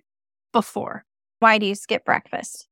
Before. 0.54 1.04
Why 1.40 1.58
do 1.58 1.66
you 1.66 1.76
skip 1.76 2.06
breakfast? 2.06 2.70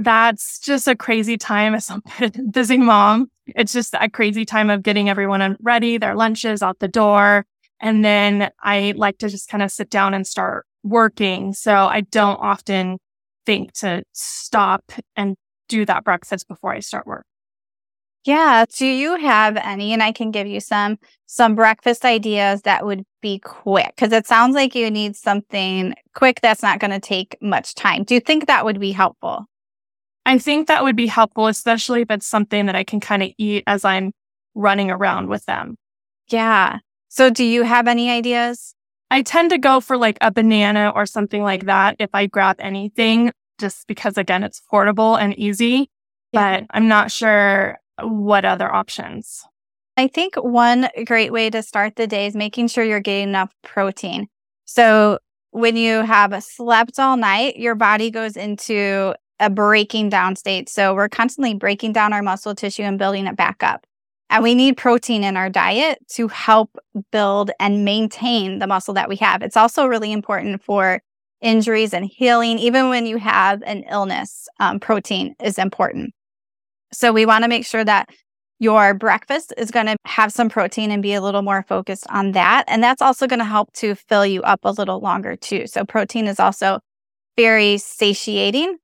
That's 0.00 0.58
just 0.60 0.88
a 0.88 0.96
crazy 0.96 1.36
time 1.36 1.74
as 1.74 1.90
a 1.90 2.30
busy 2.50 2.78
mom. 2.78 3.30
It's 3.48 3.72
just 3.72 3.94
a 4.00 4.08
crazy 4.08 4.46
time 4.46 4.70
of 4.70 4.82
getting 4.82 5.10
everyone 5.10 5.58
ready, 5.60 5.98
their 5.98 6.14
lunches 6.14 6.62
out 6.62 6.78
the 6.78 6.88
door. 6.88 7.44
And 7.80 8.02
then 8.02 8.50
I 8.62 8.94
like 8.96 9.18
to 9.18 9.28
just 9.28 9.48
kind 9.48 9.62
of 9.62 9.70
sit 9.70 9.90
down 9.90 10.14
and 10.14 10.26
start 10.26 10.64
working. 10.82 11.52
So 11.52 11.74
I 11.74 12.00
don't 12.00 12.38
often 12.38 12.96
think 13.44 13.74
to 13.74 14.02
stop 14.12 14.90
and 15.16 15.36
do 15.68 15.84
that 15.84 16.02
breakfast 16.02 16.48
before 16.48 16.72
I 16.72 16.80
start 16.80 17.06
work. 17.06 17.26
Yeah. 18.24 18.64
Do 18.74 18.86
you 18.86 19.16
have 19.16 19.58
any, 19.58 19.92
and 19.92 20.02
I 20.02 20.12
can 20.12 20.30
give 20.30 20.46
you 20.46 20.60
some, 20.60 20.98
some 21.26 21.54
breakfast 21.54 22.06
ideas 22.06 22.62
that 22.62 22.86
would 22.86 23.04
be 23.20 23.38
quick? 23.38 23.94
Cause 23.98 24.12
it 24.12 24.26
sounds 24.26 24.54
like 24.54 24.74
you 24.74 24.90
need 24.90 25.14
something 25.14 25.94
quick 26.14 26.40
that's 26.40 26.62
not 26.62 26.80
going 26.80 26.90
to 26.90 27.00
take 27.00 27.36
much 27.42 27.74
time. 27.74 28.04
Do 28.04 28.14
you 28.14 28.20
think 28.20 28.46
that 28.46 28.64
would 28.64 28.80
be 28.80 28.92
helpful? 28.92 29.46
I 30.30 30.38
think 30.38 30.68
that 30.68 30.84
would 30.84 30.94
be 30.94 31.08
helpful, 31.08 31.48
especially 31.48 32.02
if 32.02 32.10
it's 32.12 32.24
something 32.24 32.66
that 32.66 32.76
I 32.76 32.84
can 32.84 33.00
kind 33.00 33.24
of 33.24 33.32
eat 33.36 33.64
as 33.66 33.84
I'm 33.84 34.12
running 34.54 34.88
around 34.88 35.28
with 35.28 35.44
them. 35.46 35.76
Yeah. 36.28 36.78
So 37.08 37.30
do 37.30 37.42
you 37.42 37.64
have 37.64 37.88
any 37.88 38.12
ideas? 38.12 38.76
I 39.10 39.22
tend 39.22 39.50
to 39.50 39.58
go 39.58 39.80
for 39.80 39.96
like 39.96 40.18
a 40.20 40.30
banana 40.30 40.92
or 40.94 41.04
something 41.04 41.42
like 41.42 41.66
that 41.66 41.96
if 41.98 42.10
I 42.14 42.26
grab 42.26 42.54
anything, 42.60 43.32
just 43.58 43.88
because 43.88 44.16
again, 44.16 44.44
it's 44.44 44.62
portable 44.70 45.16
and 45.16 45.36
easy. 45.36 45.90
Yeah. 46.30 46.60
But 46.60 46.66
I'm 46.70 46.86
not 46.86 47.10
sure 47.10 47.80
what 48.00 48.44
other 48.44 48.72
options. 48.72 49.42
I 49.96 50.06
think 50.06 50.36
one 50.36 50.90
great 51.06 51.32
way 51.32 51.50
to 51.50 51.60
start 51.60 51.96
the 51.96 52.06
day 52.06 52.26
is 52.26 52.36
making 52.36 52.68
sure 52.68 52.84
you're 52.84 53.00
getting 53.00 53.30
enough 53.30 53.52
protein. 53.64 54.28
So 54.64 55.18
when 55.50 55.76
you 55.76 56.02
have 56.02 56.40
slept 56.44 57.00
all 57.00 57.16
night, 57.16 57.56
your 57.56 57.74
body 57.74 58.12
goes 58.12 58.36
into 58.36 59.16
a 59.40 59.50
breaking 59.50 60.10
down 60.10 60.36
state. 60.36 60.68
So 60.68 60.94
we're 60.94 61.08
constantly 61.08 61.54
breaking 61.54 61.92
down 61.92 62.12
our 62.12 62.22
muscle 62.22 62.54
tissue 62.54 62.82
and 62.82 62.98
building 62.98 63.26
it 63.26 63.36
back 63.36 63.62
up. 63.62 63.84
And 64.28 64.44
we 64.44 64.54
need 64.54 64.76
protein 64.76 65.24
in 65.24 65.36
our 65.36 65.50
diet 65.50 65.98
to 66.10 66.28
help 66.28 66.78
build 67.10 67.50
and 67.58 67.84
maintain 67.84 68.60
the 68.60 68.68
muscle 68.68 68.94
that 68.94 69.08
we 69.08 69.16
have. 69.16 69.42
It's 69.42 69.56
also 69.56 69.86
really 69.86 70.12
important 70.12 70.62
for 70.62 71.02
injuries 71.40 71.92
and 71.92 72.04
healing. 72.04 72.58
Even 72.58 72.90
when 72.90 73.06
you 73.06 73.16
have 73.16 73.62
an 73.62 73.82
illness, 73.90 74.46
um, 74.60 74.78
protein 74.78 75.34
is 75.42 75.58
important. 75.58 76.14
So 76.92 77.12
we 77.12 77.26
want 77.26 77.42
to 77.42 77.48
make 77.48 77.66
sure 77.66 77.84
that 77.84 78.10
your 78.60 78.92
breakfast 78.94 79.54
is 79.56 79.70
going 79.70 79.86
to 79.86 79.96
have 80.04 80.32
some 80.32 80.50
protein 80.50 80.90
and 80.90 81.02
be 81.02 81.14
a 81.14 81.22
little 81.22 81.42
more 81.42 81.64
focused 81.66 82.06
on 82.10 82.32
that. 82.32 82.64
And 82.68 82.84
that's 82.84 83.00
also 83.02 83.26
going 83.26 83.38
to 83.38 83.44
help 83.44 83.72
to 83.74 83.94
fill 83.94 84.26
you 84.26 84.42
up 84.42 84.60
a 84.64 84.70
little 84.70 85.00
longer 85.00 85.34
too. 85.34 85.66
So 85.66 85.84
protein 85.84 86.26
is 86.26 86.38
also 86.38 86.80
very 87.36 87.78
satiating. 87.78 88.76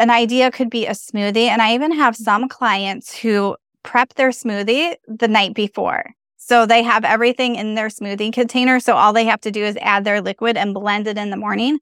An 0.00 0.10
idea 0.10 0.50
could 0.50 0.70
be 0.70 0.86
a 0.86 0.92
smoothie. 0.92 1.48
And 1.48 1.62
I 1.62 1.74
even 1.74 1.92
have 1.92 2.14
mm-hmm. 2.14 2.24
some 2.24 2.48
clients 2.48 3.16
who 3.16 3.56
prep 3.82 4.14
their 4.14 4.30
smoothie 4.30 4.96
the 5.06 5.28
night 5.28 5.54
before. 5.54 6.04
So 6.36 6.66
they 6.66 6.82
have 6.82 7.04
everything 7.04 7.54
in 7.54 7.74
their 7.74 7.88
smoothie 7.88 8.32
container. 8.32 8.80
So 8.80 8.96
all 8.96 9.12
they 9.12 9.26
have 9.26 9.40
to 9.42 9.50
do 9.50 9.62
is 9.62 9.78
add 9.80 10.04
their 10.04 10.20
liquid 10.20 10.56
and 10.56 10.74
blend 10.74 11.06
it 11.06 11.18
in 11.18 11.30
the 11.30 11.36
morning 11.36 11.78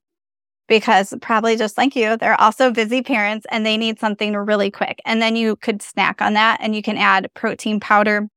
because 0.67 1.13
probably 1.21 1.55
just 1.55 1.77
like 1.77 1.95
you, 1.95 2.15
they're 2.17 2.39
also 2.39 2.71
busy 2.71 3.01
parents 3.01 3.45
and 3.49 3.65
they 3.65 3.77
need 3.77 3.99
something 3.99 4.35
really 4.35 4.69
quick. 4.69 5.01
And 5.05 5.21
then 5.21 5.35
you 5.35 5.55
could 5.55 5.81
snack 5.81 6.21
on 6.21 6.33
that 6.33 6.59
and 6.61 6.75
you 6.75 6.81
can 6.81 6.97
add 6.97 7.31
protein 7.33 7.79
powder. 7.79 8.27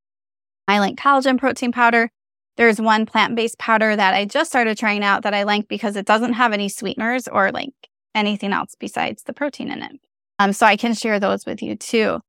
I 0.67 0.79
like 0.79 0.95
collagen 0.95 1.37
protein 1.37 1.71
powder. 1.71 2.09
There's 2.57 2.81
one 2.81 3.05
plant 3.05 3.35
based 3.35 3.59
powder 3.59 3.95
that 3.95 4.13
I 4.13 4.25
just 4.25 4.49
started 4.49 4.77
trying 4.77 5.03
out 5.03 5.23
that 5.23 5.33
I 5.33 5.43
like 5.43 5.67
because 5.67 5.95
it 5.95 6.05
doesn't 6.05 6.33
have 6.33 6.53
any 6.53 6.69
sweeteners 6.69 7.27
or 7.27 7.51
like 7.51 7.73
anything 8.15 8.53
else 8.53 8.75
besides 8.79 9.23
the 9.23 9.33
protein 9.33 9.71
in 9.71 9.81
it. 9.81 9.99
Um, 10.39 10.53
so 10.53 10.65
I 10.65 10.75
can 10.75 10.93
share 10.93 11.19
those 11.19 11.45
with 11.45 11.61
you 11.61 11.75
too. 11.75 12.19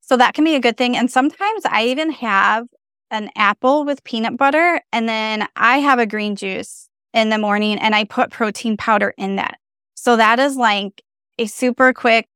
So 0.00 0.16
that 0.16 0.34
can 0.34 0.44
be 0.44 0.54
a 0.54 0.60
good 0.60 0.76
thing. 0.76 0.96
And 0.96 1.10
sometimes 1.10 1.62
I 1.64 1.84
even 1.84 2.10
have 2.12 2.66
an 3.10 3.30
apple 3.36 3.84
with 3.84 4.04
peanut 4.04 4.36
butter 4.36 4.80
and 4.92 5.08
then 5.08 5.46
I 5.54 5.78
have 5.78 5.98
a 5.98 6.06
green 6.06 6.34
juice 6.34 6.88
in 7.12 7.28
the 7.28 7.38
morning 7.38 7.78
and 7.78 7.94
I 7.94 8.04
put 8.04 8.30
protein 8.30 8.76
powder 8.76 9.14
in 9.16 9.36
that. 9.36 9.58
So 9.94 10.16
that 10.16 10.38
is 10.38 10.56
like 10.56 11.02
a 11.38 11.46
super 11.46 11.92
quick, 11.92 12.26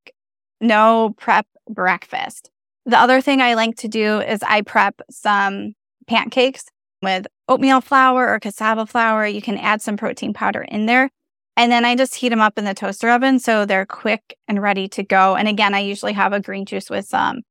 no 0.61 1.13
prep 1.17 1.47
breakfast. 1.69 2.51
The 2.85 2.97
other 2.97 3.19
thing 3.21 3.41
I 3.41 3.55
like 3.55 3.75
to 3.77 3.87
do 3.87 4.21
is 4.21 4.41
I 4.43 4.61
prep 4.61 5.01
some 5.09 5.73
pancakes 6.07 6.65
with 7.01 7.27
oatmeal 7.49 7.81
flour 7.81 8.29
or 8.29 8.39
cassava 8.39 8.85
flour. 8.85 9.25
You 9.25 9.41
can 9.41 9.57
add 9.57 9.81
some 9.81 9.97
protein 9.97 10.33
powder 10.33 10.61
in 10.61 10.85
there. 10.85 11.09
And 11.57 11.71
then 11.71 11.85
I 11.85 11.95
just 11.95 12.13
heat 12.13 12.29
them 12.29 12.39
up 12.39 12.57
in 12.57 12.65
the 12.65 12.75
toaster 12.75 13.09
oven 13.09 13.39
so 13.39 13.65
they're 13.65 13.87
quick 13.87 14.37
and 14.47 14.61
ready 14.61 14.87
to 14.89 15.03
go. 15.03 15.35
And 15.35 15.47
again, 15.47 15.73
I 15.73 15.79
usually 15.79 16.13
have 16.13 16.31
a 16.31 16.39
green 16.39 16.65
juice 16.65 16.87
with 16.87 17.07
some 17.07 17.41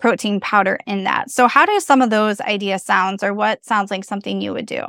protein 0.00 0.40
powder 0.40 0.80
in 0.84 1.04
that. 1.04 1.30
So 1.30 1.46
how 1.46 1.64
do 1.64 1.78
some 1.78 2.02
of 2.02 2.10
those 2.10 2.40
ideas 2.40 2.82
sound 2.82 3.22
or 3.22 3.32
what 3.32 3.64
sounds 3.64 3.92
like 3.92 4.04
something 4.04 4.40
you 4.40 4.52
would 4.52 4.66
do? 4.66 4.82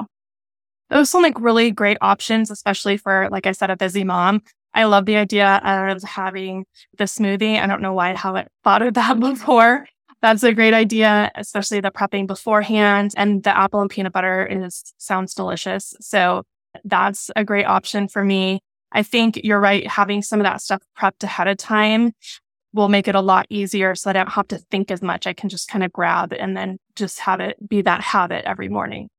Those 0.90 1.12
sound 1.12 1.22
like 1.22 1.40
really 1.40 1.70
great 1.70 1.98
options, 2.02 2.50
especially 2.50 2.98
for, 2.98 3.30
like 3.32 3.46
I 3.46 3.52
said, 3.52 3.70
a 3.70 3.78
busy 3.78 4.04
mom. 4.04 4.42
I 4.74 4.86
love 4.86 5.06
the 5.06 5.18
idea 5.18 5.62
of 5.64 6.02
having 6.02 6.66
the 6.98 7.04
smoothie. 7.04 7.62
I 7.62 7.68
don't 7.68 7.82
know 7.82 7.94
why 7.94 8.10
I 8.10 8.18
haven't 8.18 8.50
thought 8.64 8.82
of 8.82 8.96
that 8.96 9.20
before. 9.20 9.88
That's 10.24 10.42
a 10.42 10.54
great 10.54 10.74
idea, 10.74 11.32
especially 11.36 11.80
the 11.80 11.92
prepping 11.92 12.26
beforehand. 12.26 13.14
And 13.18 13.44
the 13.44 13.56
apple 13.56 13.82
and 13.82 13.90
peanut 13.90 14.14
butter 14.14 14.48
is 14.48 14.94
sounds 14.98 15.36
delicious. 15.36 15.94
So 16.00 16.44
that's 16.84 17.32
a 17.36 17.44
great 17.44 17.66
option 17.66 18.08
for 18.08 18.24
me. 18.24 18.62
I 18.92 19.04
think 19.04 19.42
you're 19.44 19.60
right. 19.60 19.88
Having 19.88 20.22
some 20.24 20.40
of 20.40 20.46
that 20.46 20.62
stuff 20.62 20.82
prepped 20.98 21.24
ahead 21.24 21.48
of 21.48 21.58
time 21.58 22.14
will 22.74 22.90
make 22.90 23.08
it 23.08 23.16
a 23.16 23.22
lot 23.22 23.46
easier 23.50 23.96
so 23.96 24.10
I 24.10 24.14
don't 24.14 24.32
have 24.32 24.48
to 24.50 24.58
think 24.58 24.92
as 24.92 25.02
much. 25.02 25.28
I 25.28 25.34
can 25.34 25.50
just 25.50 25.68
kind 25.68 25.84
of 25.84 25.94
grab 25.94 26.34
and 26.34 26.58
then 26.58 26.80
just 26.96 27.20
have 27.22 27.40
it 27.40 27.58
be 27.68 27.82
that 27.84 28.02
habit 28.02 28.46
every 28.46 28.70
morning. 28.70 29.10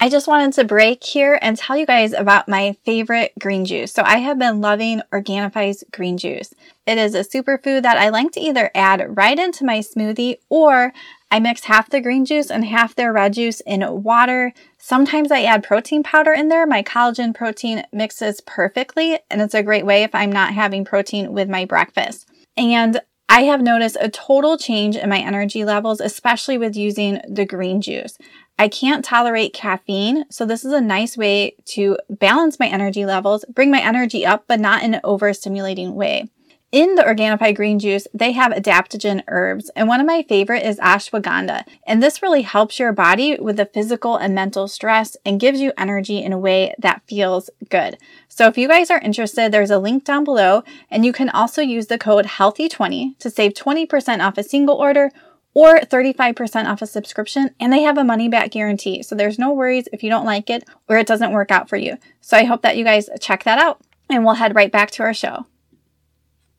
I 0.00 0.08
just 0.08 0.26
wanted 0.26 0.52
to 0.54 0.64
break 0.64 1.04
here 1.04 1.38
and 1.40 1.56
tell 1.56 1.76
you 1.76 1.86
guys 1.86 2.12
about 2.12 2.48
my 2.48 2.76
favorite 2.84 3.32
green 3.38 3.64
juice. 3.64 3.92
So 3.92 4.02
I 4.02 4.18
have 4.18 4.38
been 4.38 4.60
loving 4.60 5.00
Organifi's 5.12 5.84
green 5.92 6.18
juice. 6.18 6.52
It 6.86 6.98
is 6.98 7.14
a 7.14 7.20
superfood 7.20 7.82
that 7.82 7.96
I 7.96 8.08
like 8.08 8.32
to 8.32 8.40
either 8.40 8.70
add 8.74 9.16
right 9.16 9.38
into 9.38 9.64
my 9.64 9.78
smoothie 9.78 10.38
or 10.50 10.92
I 11.34 11.40
mix 11.40 11.64
half 11.64 11.90
the 11.90 12.00
green 12.00 12.24
juice 12.24 12.48
and 12.48 12.64
half 12.64 12.94
their 12.94 13.12
red 13.12 13.32
juice 13.32 13.58
in 13.66 14.04
water. 14.04 14.52
Sometimes 14.78 15.32
I 15.32 15.42
add 15.42 15.64
protein 15.64 16.04
powder 16.04 16.32
in 16.32 16.46
there. 16.46 16.64
My 16.64 16.84
collagen 16.84 17.34
protein 17.34 17.84
mixes 17.92 18.40
perfectly 18.40 19.18
and 19.28 19.42
it's 19.42 19.52
a 19.52 19.64
great 19.64 19.84
way 19.84 20.04
if 20.04 20.14
I'm 20.14 20.30
not 20.30 20.54
having 20.54 20.84
protein 20.84 21.32
with 21.32 21.48
my 21.48 21.64
breakfast. 21.64 22.28
And 22.56 23.00
I 23.28 23.40
have 23.42 23.62
noticed 23.62 23.96
a 24.00 24.10
total 24.10 24.56
change 24.56 24.94
in 24.94 25.08
my 25.08 25.18
energy 25.18 25.64
levels, 25.64 26.00
especially 26.00 26.56
with 26.56 26.76
using 26.76 27.20
the 27.28 27.44
green 27.44 27.80
juice. 27.80 28.16
I 28.56 28.68
can't 28.68 29.04
tolerate 29.04 29.52
caffeine, 29.52 30.26
so 30.30 30.46
this 30.46 30.64
is 30.64 30.72
a 30.72 30.80
nice 30.80 31.16
way 31.16 31.56
to 31.70 31.98
balance 32.08 32.60
my 32.60 32.68
energy 32.68 33.04
levels, 33.04 33.44
bring 33.52 33.72
my 33.72 33.80
energy 33.80 34.24
up, 34.24 34.44
but 34.46 34.60
not 34.60 34.84
in 34.84 34.94
an 34.94 35.00
overstimulating 35.02 35.94
way. 35.94 36.28
In 36.74 36.96
the 36.96 37.04
Organifi 37.04 37.54
green 37.54 37.78
juice, 37.78 38.08
they 38.12 38.32
have 38.32 38.50
adaptogen 38.50 39.22
herbs, 39.28 39.70
and 39.76 39.86
one 39.86 40.00
of 40.00 40.08
my 40.08 40.24
favorite 40.24 40.66
is 40.66 40.80
ashwagandha. 40.80 41.62
And 41.86 42.02
this 42.02 42.20
really 42.20 42.42
helps 42.42 42.80
your 42.80 42.92
body 42.92 43.38
with 43.38 43.58
the 43.58 43.66
physical 43.66 44.16
and 44.16 44.34
mental 44.34 44.66
stress 44.66 45.16
and 45.24 45.38
gives 45.38 45.60
you 45.60 45.72
energy 45.78 46.20
in 46.20 46.32
a 46.32 46.38
way 46.38 46.74
that 46.80 47.02
feels 47.06 47.48
good. 47.70 47.96
So 48.26 48.48
if 48.48 48.58
you 48.58 48.66
guys 48.66 48.90
are 48.90 48.98
interested, 48.98 49.52
there's 49.52 49.70
a 49.70 49.78
link 49.78 50.02
down 50.02 50.24
below, 50.24 50.64
and 50.90 51.04
you 51.04 51.12
can 51.12 51.30
also 51.30 51.62
use 51.62 51.86
the 51.86 51.96
code 51.96 52.24
HEALTHY20 52.24 53.20
to 53.20 53.30
save 53.30 53.54
20% 53.54 54.26
off 54.26 54.36
a 54.36 54.42
single 54.42 54.74
order 54.74 55.12
or 55.54 55.78
35% 55.78 56.68
off 56.68 56.82
a 56.82 56.88
subscription 56.88 57.50
and 57.60 57.72
they 57.72 57.82
have 57.82 57.98
a 57.98 58.02
money 58.02 58.28
back 58.28 58.50
guarantee. 58.50 59.00
So 59.04 59.14
there's 59.14 59.38
no 59.38 59.52
worries 59.52 59.88
if 59.92 60.02
you 60.02 60.10
don't 60.10 60.26
like 60.26 60.50
it 60.50 60.64
or 60.88 60.96
it 60.96 61.06
doesn't 61.06 61.30
work 61.30 61.52
out 61.52 61.68
for 61.68 61.76
you. 61.76 61.98
So 62.20 62.36
I 62.36 62.42
hope 62.42 62.62
that 62.62 62.76
you 62.76 62.82
guys 62.82 63.08
check 63.20 63.44
that 63.44 63.60
out 63.60 63.80
and 64.10 64.24
we'll 64.24 64.34
head 64.34 64.56
right 64.56 64.72
back 64.72 64.90
to 64.90 65.04
our 65.04 65.14
show. 65.14 65.46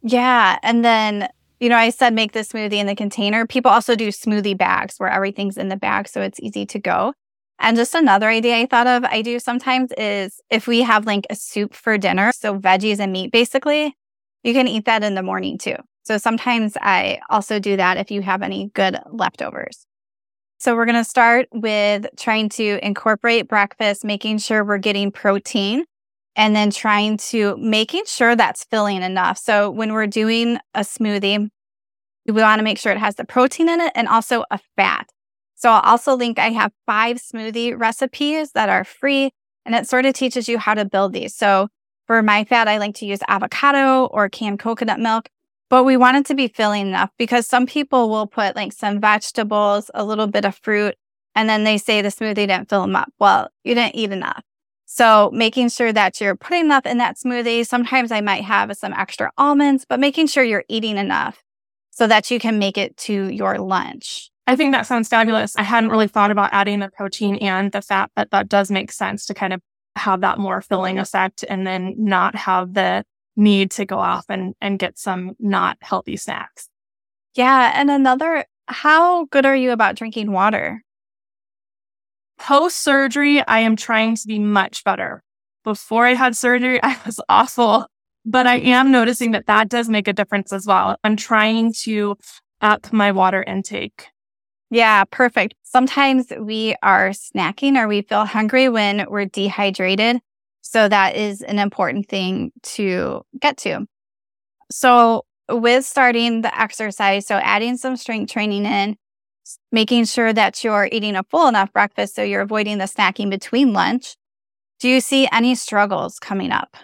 Yeah. 0.07 0.59
And 0.61 0.85
then, 0.85 1.27
you 1.59 1.67
know, 1.67 1.77
I 1.77 1.89
said 1.89 2.13
make 2.13 2.33
the 2.33 2.41
smoothie 2.41 2.73
in 2.73 2.85
the 2.85 2.95
container. 2.95 3.47
People 3.47 3.71
also 3.71 3.95
do 3.95 4.09
smoothie 4.09 4.55
bags 4.55 4.99
where 4.99 5.09
everything's 5.09 5.57
in 5.57 5.69
the 5.69 5.75
bag 5.75 6.07
so 6.07 6.21
it's 6.21 6.39
easy 6.39 6.65
to 6.67 6.79
go. 6.79 7.13
And 7.57 7.75
just 7.75 7.95
another 7.95 8.27
idea 8.29 8.57
I 8.57 8.67
thought 8.67 8.85
of 8.85 9.03
I 9.05 9.23
do 9.23 9.39
sometimes 9.39 9.91
is 9.97 10.39
if 10.51 10.67
we 10.67 10.83
have 10.83 11.07
like 11.07 11.25
a 11.31 11.35
soup 11.35 11.73
for 11.73 11.97
dinner, 11.97 12.31
so 12.33 12.59
veggies 12.59 12.99
and 12.99 13.11
meat 13.11 13.31
basically, 13.31 13.95
you 14.43 14.53
can 14.53 14.67
eat 14.67 14.85
that 14.85 15.03
in 15.03 15.15
the 15.15 15.23
morning 15.23 15.57
too. 15.57 15.77
So 16.03 16.19
sometimes 16.19 16.77
I 16.79 17.19
also 17.31 17.57
do 17.57 17.75
that 17.77 17.97
if 17.97 18.11
you 18.11 18.21
have 18.21 18.43
any 18.43 18.69
good 18.75 18.99
leftovers. 19.09 19.87
So 20.59 20.75
we're 20.75 20.85
going 20.85 20.95
to 20.95 21.03
start 21.03 21.47
with 21.51 22.05
trying 22.15 22.49
to 22.49 22.85
incorporate 22.85 23.47
breakfast, 23.47 24.05
making 24.05 24.37
sure 24.37 24.63
we're 24.63 24.77
getting 24.77 25.11
protein, 25.11 25.85
and 26.35 26.55
then 26.55 26.71
trying 26.71 27.17
to 27.17 27.55
making 27.57 28.03
sure 28.05 28.35
that's 28.35 28.65
filling 28.65 29.01
enough. 29.01 29.37
So 29.37 29.69
when 29.69 29.93
we're 29.93 30.07
doing 30.07 30.59
a 30.73 30.81
smoothie, 30.81 31.49
we 32.27 32.33
want 32.33 32.59
to 32.59 32.63
make 32.63 32.77
sure 32.77 32.91
it 32.91 32.97
has 32.97 33.15
the 33.15 33.25
protein 33.25 33.69
in 33.69 33.81
it 33.81 33.91
and 33.95 34.07
also 34.07 34.43
a 34.51 34.59
fat. 34.75 35.09
So 35.55 35.69
I'll 35.69 35.81
also 35.81 36.15
link 36.15 36.37
I 36.37 36.49
have 36.49 36.71
five 36.85 37.17
smoothie 37.17 37.77
recipes 37.77 38.51
that 38.51 38.69
are 38.69 38.83
free 38.83 39.31
and 39.65 39.73
it 39.73 39.87
sort 39.87 40.05
of 40.05 40.13
teaches 40.13 40.49
you 40.49 40.57
how 40.57 40.73
to 40.73 40.85
build 40.85 41.13
these. 41.13 41.33
So 41.35 41.69
for 42.07 42.21
my 42.21 42.43
fat, 42.43 42.67
I 42.67 42.77
like 42.77 42.95
to 42.95 43.05
use 43.05 43.19
avocado 43.27 44.05
or 44.05 44.29
canned 44.29 44.59
coconut 44.59 44.99
milk, 44.99 45.29
but 45.69 45.83
we 45.83 45.97
want 45.97 46.17
it 46.17 46.25
to 46.27 46.35
be 46.35 46.47
filling 46.47 46.87
enough 46.87 47.09
because 47.17 47.47
some 47.47 47.65
people 47.65 48.09
will 48.09 48.27
put 48.27 48.55
like 48.55 48.73
some 48.73 48.99
vegetables, 48.99 49.89
a 49.93 50.03
little 50.03 50.27
bit 50.27 50.45
of 50.45 50.55
fruit, 50.55 50.95
and 51.33 51.49
then 51.49 51.63
they 51.63 51.77
say 51.77 52.01
the 52.01 52.09
smoothie 52.09 52.35
didn't 52.35 52.69
fill 52.69 52.81
them 52.81 52.95
up. 52.95 53.11
Well, 53.19 53.49
you 53.63 53.73
didn't 53.73 53.95
eat 53.95 54.11
enough. 54.11 54.43
So 54.85 55.31
making 55.33 55.69
sure 55.69 55.91
that 55.91 56.21
you're 56.21 56.35
putting 56.35 56.65
enough 56.65 56.85
in 56.85 56.99
that 56.99 57.17
smoothie. 57.17 57.65
Sometimes 57.65 58.11
I 58.11 58.21
might 58.21 58.43
have 58.43 58.75
some 58.77 58.93
extra 58.93 59.31
almonds, 59.37 59.85
but 59.87 59.99
making 59.99 60.27
sure 60.27 60.43
you're 60.43 60.65
eating 60.69 60.97
enough 60.97 61.43
so 61.89 62.07
that 62.07 62.29
you 62.29 62.39
can 62.39 62.59
make 62.59 62.77
it 62.77 62.95
to 62.97 63.29
your 63.29 63.57
lunch. 63.57 64.29
I 64.47 64.55
think 64.55 64.73
that 64.73 64.85
sounds 64.85 65.09
fabulous. 65.09 65.55
I 65.55 65.63
hadn't 65.63 65.89
really 65.89 66.07
thought 66.07 66.29
about 66.29 66.53
adding 66.53 66.79
the 66.79 66.89
protein 66.89 67.35
and 67.37 67.71
the 67.71 67.81
fat, 67.81 68.11
but 68.15 68.29
that 68.31 68.47
does 68.47 68.69
make 68.69 68.91
sense 68.91 69.25
to 69.25 69.33
kind 69.33 69.53
of 69.53 69.61
have 69.95 70.21
that 70.21 70.37
more 70.37 70.61
filling 70.61 70.99
effect 70.99 71.43
and 71.49 71.65
then 71.65 71.95
not 71.97 72.35
have 72.35 72.73
the 72.73 73.03
need 73.35 73.71
to 73.71 73.85
go 73.85 73.97
off 73.97 74.25
and, 74.29 74.53
and 74.61 74.77
get 74.77 74.99
some 74.99 75.33
not 75.39 75.77
healthy 75.81 76.15
snacks. 76.15 76.69
Yeah. 77.33 77.71
And 77.73 77.89
another, 77.89 78.45
how 78.67 79.25
good 79.25 79.45
are 79.45 79.55
you 79.55 79.71
about 79.71 79.95
drinking 79.95 80.31
water? 80.31 80.83
Post 82.37 82.77
surgery, 82.77 83.45
I 83.47 83.59
am 83.59 83.75
trying 83.75 84.15
to 84.15 84.27
be 84.27 84.39
much 84.39 84.83
better. 84.83 85.23
Before 85.63 86.05
I 86.05 86.13
had 86.13 86.35
surgery, 86.35 86.79
I 86.83 86.97
was 87.05 87.19
awful, 87.29 87.87
but 88.25 88.47
I 88.47 88.57
am 88.57 88.91
noticing 88.91 89.31
that 89.31 89.47
that 89.47 89.69
does 89.69 89.89
make 89.89 90.07
a 90.07 90.13
difference 90.13 90.53
as 90.53 90.67
well. 90.67 90.97
I'm 91.03 91.15
trying 91.15 91.73
to 91.83 92.17
up 92.61 92.91
my 92.91 93.11
water 93.11 93.43
intake. 93.43 94.07
Yeah, 94.71 95.03
perfect. 95.11 95.53
Sometimes 95.63 96.27
we 96.39 96.75
are 96.81 97.09
snacking 97.11 97.77
or 97.77 97.87
we 97.87 98.01
feel 98.01 98.25
hungry 98.25 98.67
when 98.67 99.05
we're 99.09 99.25
dehydrated. 99.25 100.19
So 100.61 100.89
that 100.89 101.15
is 101.15 101.41
an 101.41 101.59
important 101.59 102.09
thing 102.09 102.51
to 102.63 103.21
get 103.39 103.57
to. 103.57 103.85
So 104.71 105.25
with 105.49 105.85
starting 105.85 106.41
the 106.41 106.59
exercise, 106.59 107.27
so 107.27 107.35
adding 107.35 107.77
some 107.77 107.95
strength 107.95 108.31
training 108.31 108.65
in, 108.65 108.97
making 109.71 110.05
sure 110.05 110.33
that 110.33 110.63
you're 110.63 110.89
eating 110.91 111.15
a 111.15 111.23
full 111.23 111.47
enough 111.47 111.71
breakfast 111.73 112.15
so 112.15 112.23
you're 112.23 112.41
avoiding 112.41 112.77
the 112.77 112.85
snacking 112.85 113.29
between 113.29 113.73
lunch. 113.73 114.15
Do 114.79 114.89
you 114.89 115.01
see 115.01 115.27
any 115.31 115.55
struggles 115.55 116.19
coming 116.19 116.51
up? 116.51 116.75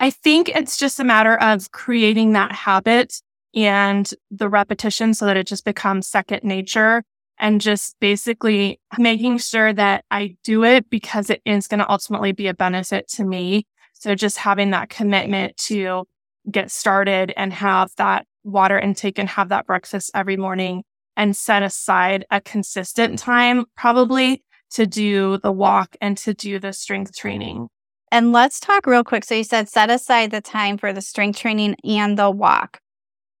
I 0.00 0.10
think 0.10 0.48
it's 0.48 0.76
just 0.76 1.00
a 1.00 1.04
matter 1.04 1.36
of 1.36 1.70
creating 1.70 2.32
that 2.32 2.52
habit 2.52 3.20
and 3.54 4.10
the 4.30 4.48
repetition 4.48 5.14
so 5.14 5.26
that 5.26 5.36
it 5.36 5.46
just 5.46 5.64
becomes 5.64 6.08
second 6.08 6.42
nature 6.42 7.04
and 7.38 7.60
just 7.60 7.96
basically 8.00 8.80
making 8.98 9.38
sure 9.38 9.72
that 9.72 10.04
I 10.10 10.36
do 10.44 10.64
it 10.64 10.88
because 10.90 11.30
it 11.30 11.42
is 11.44 11.68
going 11.68 11.80
to 11.80 11.90
ultimately 11.90 12.32
be 12.32 12.48
a 12.48 12.54
benefit 12.54 13.08
to 13.10 13.24
me. 13.24 13.66
So 13.92 14.14
just 14.14 14.38
having 14.38 14.70
that 14.70 14.88
commitment 14.88 15.56
to 15.68 16.04
get 16.50 16.70
started 16.70 17.32
and 17.36 17.52
have 17.52 17.90
that 17.96 18.26
water 18.44 18.78
intake 18.78 19.18
and 19.18 19.28
have 19.28 19.48
that 19.48 19.66
breakfast 19.66 20.10
every 20.14 20.36
morning 20.36 20.84
and 21.16 21.36
set 21.36 21.62
aside 21.62 22.24
a 22.30 22.40
consistent 22.40 23.18
time 23.18 23.64
probably 23.76 24.42
to 24.70 24.86
do 24.86 25.38
the 25.38 25.52
walk 25.52 25.96
and 26.00 26.18
to 26.18 26.34
do 26.34 26.58
the 26.58 26.72
strength 26.72 27.16
training. 27.16 27.68
And 28.10 28.32
let's 28.32 28.60
talk 28.60 28.86
real 28.86 29.04
quick. 29.04 29.24
So 29.24 29.34
you 29.34 29.44
said 29.44 29.68
set 29.68 29.90
aside 29.90 30.30
the 30.30 30.40
time 30.40 30.78
for 30.78 30.92
the 30.92 31.00
strength 31.00 31.38
training 31.38 31.76
and 31.84 32.18
the 32.18 32.30
walk. 32.30 32.80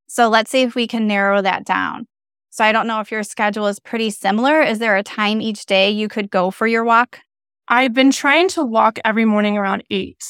So 0.08 0.28
let's 0.28 0.50
see 0.50 0.62
if 0.62 0.74
we 0.74 0.86
can 0.86 1.06
narrow 1.06 1.42
that 1.42 1.64
down. 1.64 2.06
So 2.50 2.64
I 2.64 2.72
don't 2.72 2.86
know 2.86 3.00
if 3.00 3.10
your 3.10 3.24
schedule 3.24 3.66
is 3.66 3.80
pretty 3.80 4.10
similar. 4.10 4.60
Is 4.60 4.78
there 4.78 4.96
a 4.96 5.02
time 5.02 5.40
each 5.40 5.66
day 5.66 5.90
you 5.90 6.08
could 6.08 6.30
go 6.30 6.50
for 6.50 6.66
your 6.66 6.84
walk? 6.84 7.18
I've 7.66 7.94
been 7.94 8.12
trying 8.12 8.48
to 8.50 8.64
walk 8.64 8.98
every 9.04 9.24
morning 9.24 9.58
around 9.58 9.82
eight. 9.90 10.22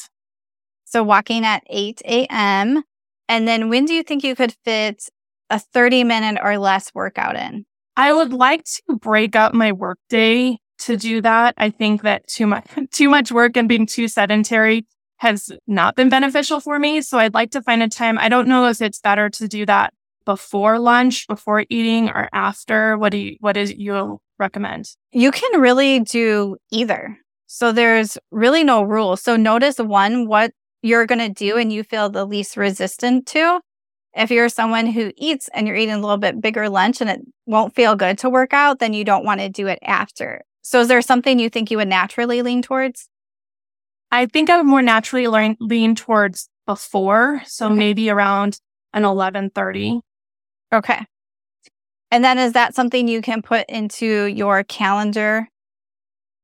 So 0.85 1.03
walking 1.03 1.43
at 1.45 1.63
8 1.69 2.01
a.m. 2.05 2.83
And 3.27 3.47
then 3.47 3.69
when 3.69 3.85
do 3.85 3.93
you 3.93 4.03
think 4.03 4.23
you 4.23 4.35
could 4.35 4.53
fit 4.63 5.09
a 5.49 5.59
30 5.59 6.03
minute 6.03 6.41
or 6.43 6.57
less 6.57 6.91
workout 6.93 7.35
in? 7.35 7.65
I 7.97 8.13
would 8.13 8.33
like 8.33 8.63
to 8.65 8.97
break 8.97 9.35
up 9.35 9.53
my 9.53 9.71
workday 9.71 10.57
to 10.79 10.97
do 10.97 11.21
that. 11.21 11.53
I 11.57 11.69
think 11.69 12.01
that 12.01 12.27
too 12.27 12.47
much 12.47 12.67
too 12.91 13.09
much 13.09 13.31
work 13.31 13.57
and 13.57 13.69
being 13.69 13.85
too 13.85 14.07
sedentary 14.07 14.85
has 15.17 15.49
not 15.65 15.95
been 15.95 16.09
beneficial 16.09 16.59
for 16.59 16.77
me. 16.77 17.01
So 17.01 17.17
I'd 17.17 17.33
like 17.33 17.51
to 17.51 17.61
find 17.61 17.81
a 17.81 17.87
time. 17.87 18.17
I 18.19 18.29
don't 18.29 18.47
know 18.47 18.67
if 18.67 18.81
it's 18.81 18.99
better 18.99 19.29
to 19.29 19.47
do 19.47 19.65
that 19.65 19.93
before 20.25 20.77
lunch, 20.77 21.27
before 21.27 21.65
eating, 21.69 22.09
or 22.09 22.29
after. 22.33 22.97
What 22.97 23.11
do 23.11 23.17
you 23.17 23.37
what 23.39 23.55
is 23.57 23.73
you 23.73 24.19
recommend? 24.39 24.89
You 25.11 25.31
can 25.31 25.61
really 25.61 26.01
do 26.01 26.57
either. 26.71 27.17
So 27.47 27.71
there's 27.71 28.17
really 28.31 28.63
no 28.63 28.83
rule. 28.83 29.15
So 29.15 29.37
notice 29.37 29.77
one, 29.77 30.27
what 30.27 30.51
you're 30.85 31.07
going 31.07 31.19
to 31.19 31.29
do 31.29 31.57
and 31.57 31.73
you 31.73 31.83
feel 31.83 32.09
the 32.09 32.25
least 32.25 32.55
resistant 32.55 33.25
to. 33.27 33.59
If 34.13 34.29
you're 34.31 34.49
someone 34.49 34.85
who 34.85 35.11
eats 35.17 35.49
and 35.53 35.67
you're 35.67 35.75
eating 35.75 35.95
a 35.95 35.99
little 35.99 36.17
bit 36.17 36.39
bigger 36.39 36.69
lunch 36.69 37.01
and 37.01 37.09
it 37.09 37.21
won't 37.47 37.75
feel 37.75 37.95
good 37.95 38.19
to 38.19 38.29
work 38.29 38.53
out, 38.53 38.79
then 38.79 38.93
you 38.93 39.03
don't 39.03 39.25
want 39.25 39.41
to 39.41 39.49
do 39.49 39.67
it 39.67 39.79
after. 39.81 40.43
So 40.61 40.79
is 40.79 40.87
there 40.87 41.01
something 41.01 41.39
you 41.39 41.49
think 41.49 41.71
you 41.71 41.77
would 41.77 41.87
naturally 41.87 42.41
lean 42.41 42.61
towards? 42.61 43.09
I 44.11 44.27
think 44.27 44.49
I 44.49 44.57
would 44.57 44.67
more 44.67 44.83
naturally 44.83 45.27
learn, 45.27 45.57
lean 45.59 45.95
towards 45.95 46.49
before. 46.65 47.41
So 47.45 47.65
okay. 47.65 47.75
maybe 47.75 48.09
around 48.09 48.59
an 48.93 49.03
1130. 49.03 49.99
Okay. 50.71 51.05
And 52.11 52.23
then 52.23 52.37
is 52.37 52.53
that 52.53 52.75
something 52.75 53.07
you 53.07 53.21
can 53.21 53.41
put 53.41 53.65
into 53.67 54.25
your 54.25 54.63
calendar? 54.63 55.47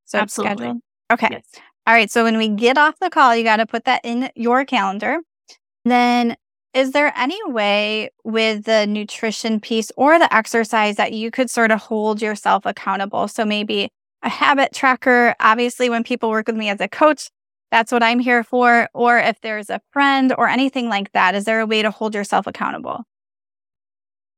So 0.05 0.17
Absolutely. 0.19 0.55
Schedule? 0.55 0.81
Okay. 1.11 1.27
Yes. 1.31 1.45
All 1.87 1.93
right. 1.93 2.11
So 2.11 2.23
when 2.23 2.37
we 2.37 2.47
get 2.47 2.77
off 2.77 2.99
the 2.99 3.09
call, 3.09 3.35
you 3.35 3.43
got 3.43 3.57
to 3.57 3.65
put 3.65 3.85
that 3.85 4.01
in 4.03 4.29
your 4.35 4.65
calendar. 4.65 5.19
Then 5.83 6.35
is 6.73 6.91
there 6.91 7.11
any 7.17 7.39
way 7.47 8.11
with 8.23 8.63
the 8.63 8.87
nutrition 8.87 9.59
piece 9.59 9.91
or 9.97 10.17
the 10.17 10.33
exercise 10.33 10.95
that 10.95 11.11
you 11.11 11.31
could 11.31 11.49
sort 11.49 11.71
of 11.71 11.79
hold 11.79 12.21
yourself 12.21 12.65
accountable? 12.65 13.27
So 13.27 13.43
maybe 13.43 13.89
a 14.23 14.29
habit 14.29 14.73
tracker. 14.73 15.35
Obviously, 15.39 15.89
when 15.89 16.03
people 16.03 16.29
work 16.29 16.47
with 16.47 16.55
me 16.55 16.69
as 16.69 16.79
a 16.79 16.87
coach, 16.87 17.29
that's 17.71 17.91
what 17.91 18.03
I'm 18.03 18.19
here 18.19 18.43
for. 18.43 18.87
Or 18.93 19.17
if 19.17 19.41
there's 19.41 19.69
a 19.69 19.81
friend 19.91 20.33
or 20.37 20.47
anything 20.47 20.87
like 20.87 21.11
that, 21.13 21.35
is 21.35 21.45
there 21.45 21.59
a 21.59 21.65
way 21.65 21.81
to 21.81 21.91
hold 21.91 22.13
yourself 22.13 22.47
accountable? 22.47 23.03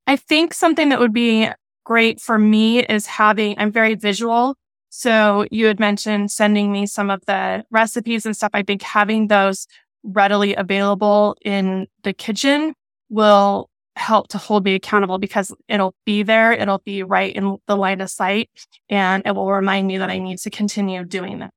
I 0.06 0.16
think 0.16 0.54
something 0.54 0.88
that 0.88 1.00
would 1.00 1.12
be 1.12 1.48
great 1.84 2.20
for 2.20 2.38
me 2.38 2.80
is 2.84 3.06
having, 3.06 3.54
I'm 3.58 3.70
very 3.70 3.94
visual. 3.94 4.56
So 4.96 5.44
you 5.50 5.66
had 5.66 5.80
mentioned 5.80 6.30
sending 6.30 6.70
me 6.70 6.86
some 6.86 7.10
of 7.10 7.20
the 7.26 7.64
recipes 7.72 8.24
and 8.24 8.36
stuff. 8.36 8.52
I 8.54 8.62
think 8.62 8.80
having 8.80 9.26
those 9.26 9.66
readily 10.04 10.54
available 10.54 11.36
in 11.44 11.88
the 12.04 12.12
kitchen 12.12 12.74
will 13.08 13.68
help 13.96 14.28
to 14.28 14.38
hold 14.38 14.64
me 14.64 14.76
accountable 14.76 15.18
because 15.18 15.52
it'll 15.66 15.96
be 16.06 16.22
there. 16.22 16.52
It'll 16.52 16.78
be 16.78 17.02
right 17.02 17.34
in 17.34 17.56
the 17.66 17.76
line 17.76 18.00
of 18.00 18.08
sight 18.08 18.48
and 18.88 19.24
it 19.26 19.34
will 19.34 19.50
remind 19.50 19.88
me 19.88 19.98
that 19.98 20.10
I 20.10 20.20
need 20.20 20.38
to 20.38 20.50
continue 20.50 21.04
doing 21.04 21.40
that. 21.40 21.50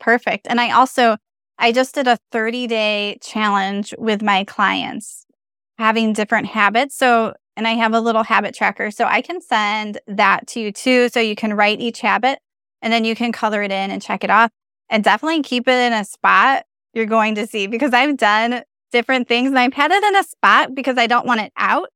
Perfect. 0.00 0.46
And 0.48 0.58
I 0.58 0.70
also, 0.70 1.18
I 1.58 1.72
just 1.72 1.94
did 1.94 2.08
a 2.08 2.18
30 2.32 2.68
day 2.68 3.18
challenge 3.20 3.92
with 3.98 4.22
my 4.22 4.44
clients 4.44 5.26
having 5.76 6.14
different 6.14 6.46
habits. 6.46 6.96
So, 6.96 7.34
and 7.54 7.68
I 7.68 7.72
have 7.72 7.92
a 7.92 8.00
little 8.00 8.22
habit 8.22 8.54
tracker. 8.54 8.90
So 8.90 9.04
I 9.04 9.20
can 9.20 9.42
send 9.42 10.00
that 10.06 10.46
to 10.48 10.60
you 10.60 10.72
too. 10.72 11.10
So 11.10 11.20
you 11.20 11.36
can 11.36 11.52
write 11.52 11.82
each 11.82 12.00
habit 12.00 12.38
and 12.86 12.92
then 12.92 13.04
you 13.04 13.16
can 13.16 13.32
color 13.32 13.64
it 13.64 13.72
in 13.72 13.90
and 13.90 14.00
check 14.00 14.22
it 14.22 14.30
off 14.30 14.52
and 14.88 15.02
definitely 15.02 15.42
keep 15.42 15.66
it 15.66 15.72
in 15.72 15.92
a 15.92 16.04
spot 16.04 16.62
you're 16.94 17.04
going 17.04 17.34
to 17.34 17.44
see 17.44 17.66
because 17.66 17.92
I've 17.92 18.16
done 18.16 18.62
different 18.92 19.26
things 19.26 19.48
and 19.48 19.58
I've 19.58 19.72
had 19.72 19.90
it 19.90 20.04
in 20.04 20.14
a 20.14 20.22
spot 20.22 20.72
because 20.72 20.96
I 20.96 21.08
don't 21.08 21.26
want 21.26 21.40
it 21.40 21.52
out 21.56 21.88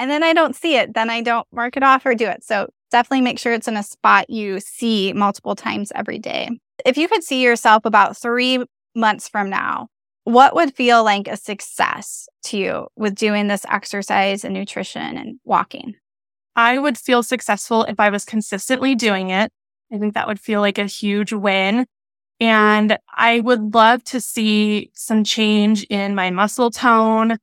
and 0.00 0.10
then 0.10 0.24
I 0.24 0.32
don't 0.32 0.56
see 0.56 0.74
it. 0.74 0.94
Then 0.94 1.10
I 1.10 1.20
don't 1.20 1.46
mark 1.52 1.76
it 1.76 1.84
off 1.84 2.04
or 2.04 2.16
do 2.16 2.26
it. 2.26 2.42
So 2.42 2.68
definitely 2.90 3.20
make 3.20 3.38
sure 3.38 3.52
it's 3.52 3.68
in 3.68 3.76
a 3.76 3.84
spot 3.84 4.28
you 4.28 4.58
see 4.58 5.12
multiple 5.12 5.54
times 5.54 5.92
every 5.94 6.18
day. 6.18 6.50
If 6.84 6.98
you 6.98 7.06
could 7.06 7.22
see 7.22 7.40
yourself 7.40 7.84
about 7.84 8.16
three 8.16 8.64
months 8.96 9.28
from 9.28 9.48
now, 9.48 9.90
what 10.24 10.56
would 10.56 10.74
feel 10.74 11.04
like 11.04 11.28
a 11.28 11.36
success 11.36 12.28
to 12.46 12.58
you 12.58 12.88
with 12.96 13.14
doing 13.14 13.46
this 13.46 13.64
exercise 13.68 14.44
and 14.44 14.54
nutrition 14.54 15.16
and 15.16 15.38
walking? 15.44 15.94
I 16.56 16.80
would 16.80 16.98
feel 16.98 17.22
successful 17.22 17.84
if 17.84 18.00
I 18.00 18.10
was 18.10 18.24
consistently 18.24 18.96
doing 18.96 19.30
it. 19.30 19.52
I 19.92 19.98
think 19.98 20.14
that 20.14 20.26
would 20.26 20.40
feel 20.40 20.60
like 20.60 20.78
a 20.78 20.86
huge 20.86 21.32
win. 21.32 21.86
And 22.40 22.98
I 23.14 23.40
would 23.40 23.74
love 23.74 24.02
to 24.04 24.20
see 24.20 24.90
some 24.94 25.22
change 25.22 25.84
in 25.84 26.14
my 26.14 26.30
muscle 26.30 26.70
tone. 26.70 27.38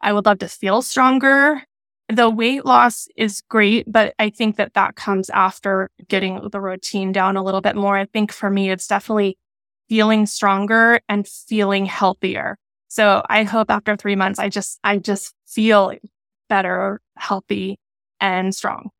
I 0.00 0.12
would 0.12 0.26
love 0.26 0.38
to 0.40 0.48
feel 0.48 0.82
stronger. 0.82 1.62
The 2.08 2.30
weight 2.30 2.64
loss 2.64 3.06
is 3.16 3.42
great, 3.48 3.90
but 3.90 4.14
I 4.18 4.30
think 4.30 4.56
that 4.56 4.74
that 4.74 4.96
comes 4.96 5.30
after 5.30 5.90
getting 6.08 6.48
the 6.50 6.60
routine 6.60 7.12
down 7.12 7.36
a 7.36 7.44
little 7.44 7.60
bit 7.60 7.76
more. 7.76 7.98
I 7.98 8.06
think 8.06 8.32
for 8.32 8.48
me, 8.50 8.70
it's 8.70 8.88
definitely 8.88 9.36
feeling 9.88 10.26
stronger 10.26 11.00
and 11.08 11.28
feeling 11.28 11.86
healthier. 11.86 12.56
So 12.88 13.22
I 13.28 13.44
hope 13.44 13.70
after 13.70 13.96
three 13.96 14.16
months, 14.16 14.38
I 14.38 14.48
just, 14.48 14.78
I 14.82 14.98
just 14.98 15.34
feel 15.46 15.92
better, 16.48 17.00
healthy 17.16 17.78
and 18.20 18.54
strong. 18.54 18.90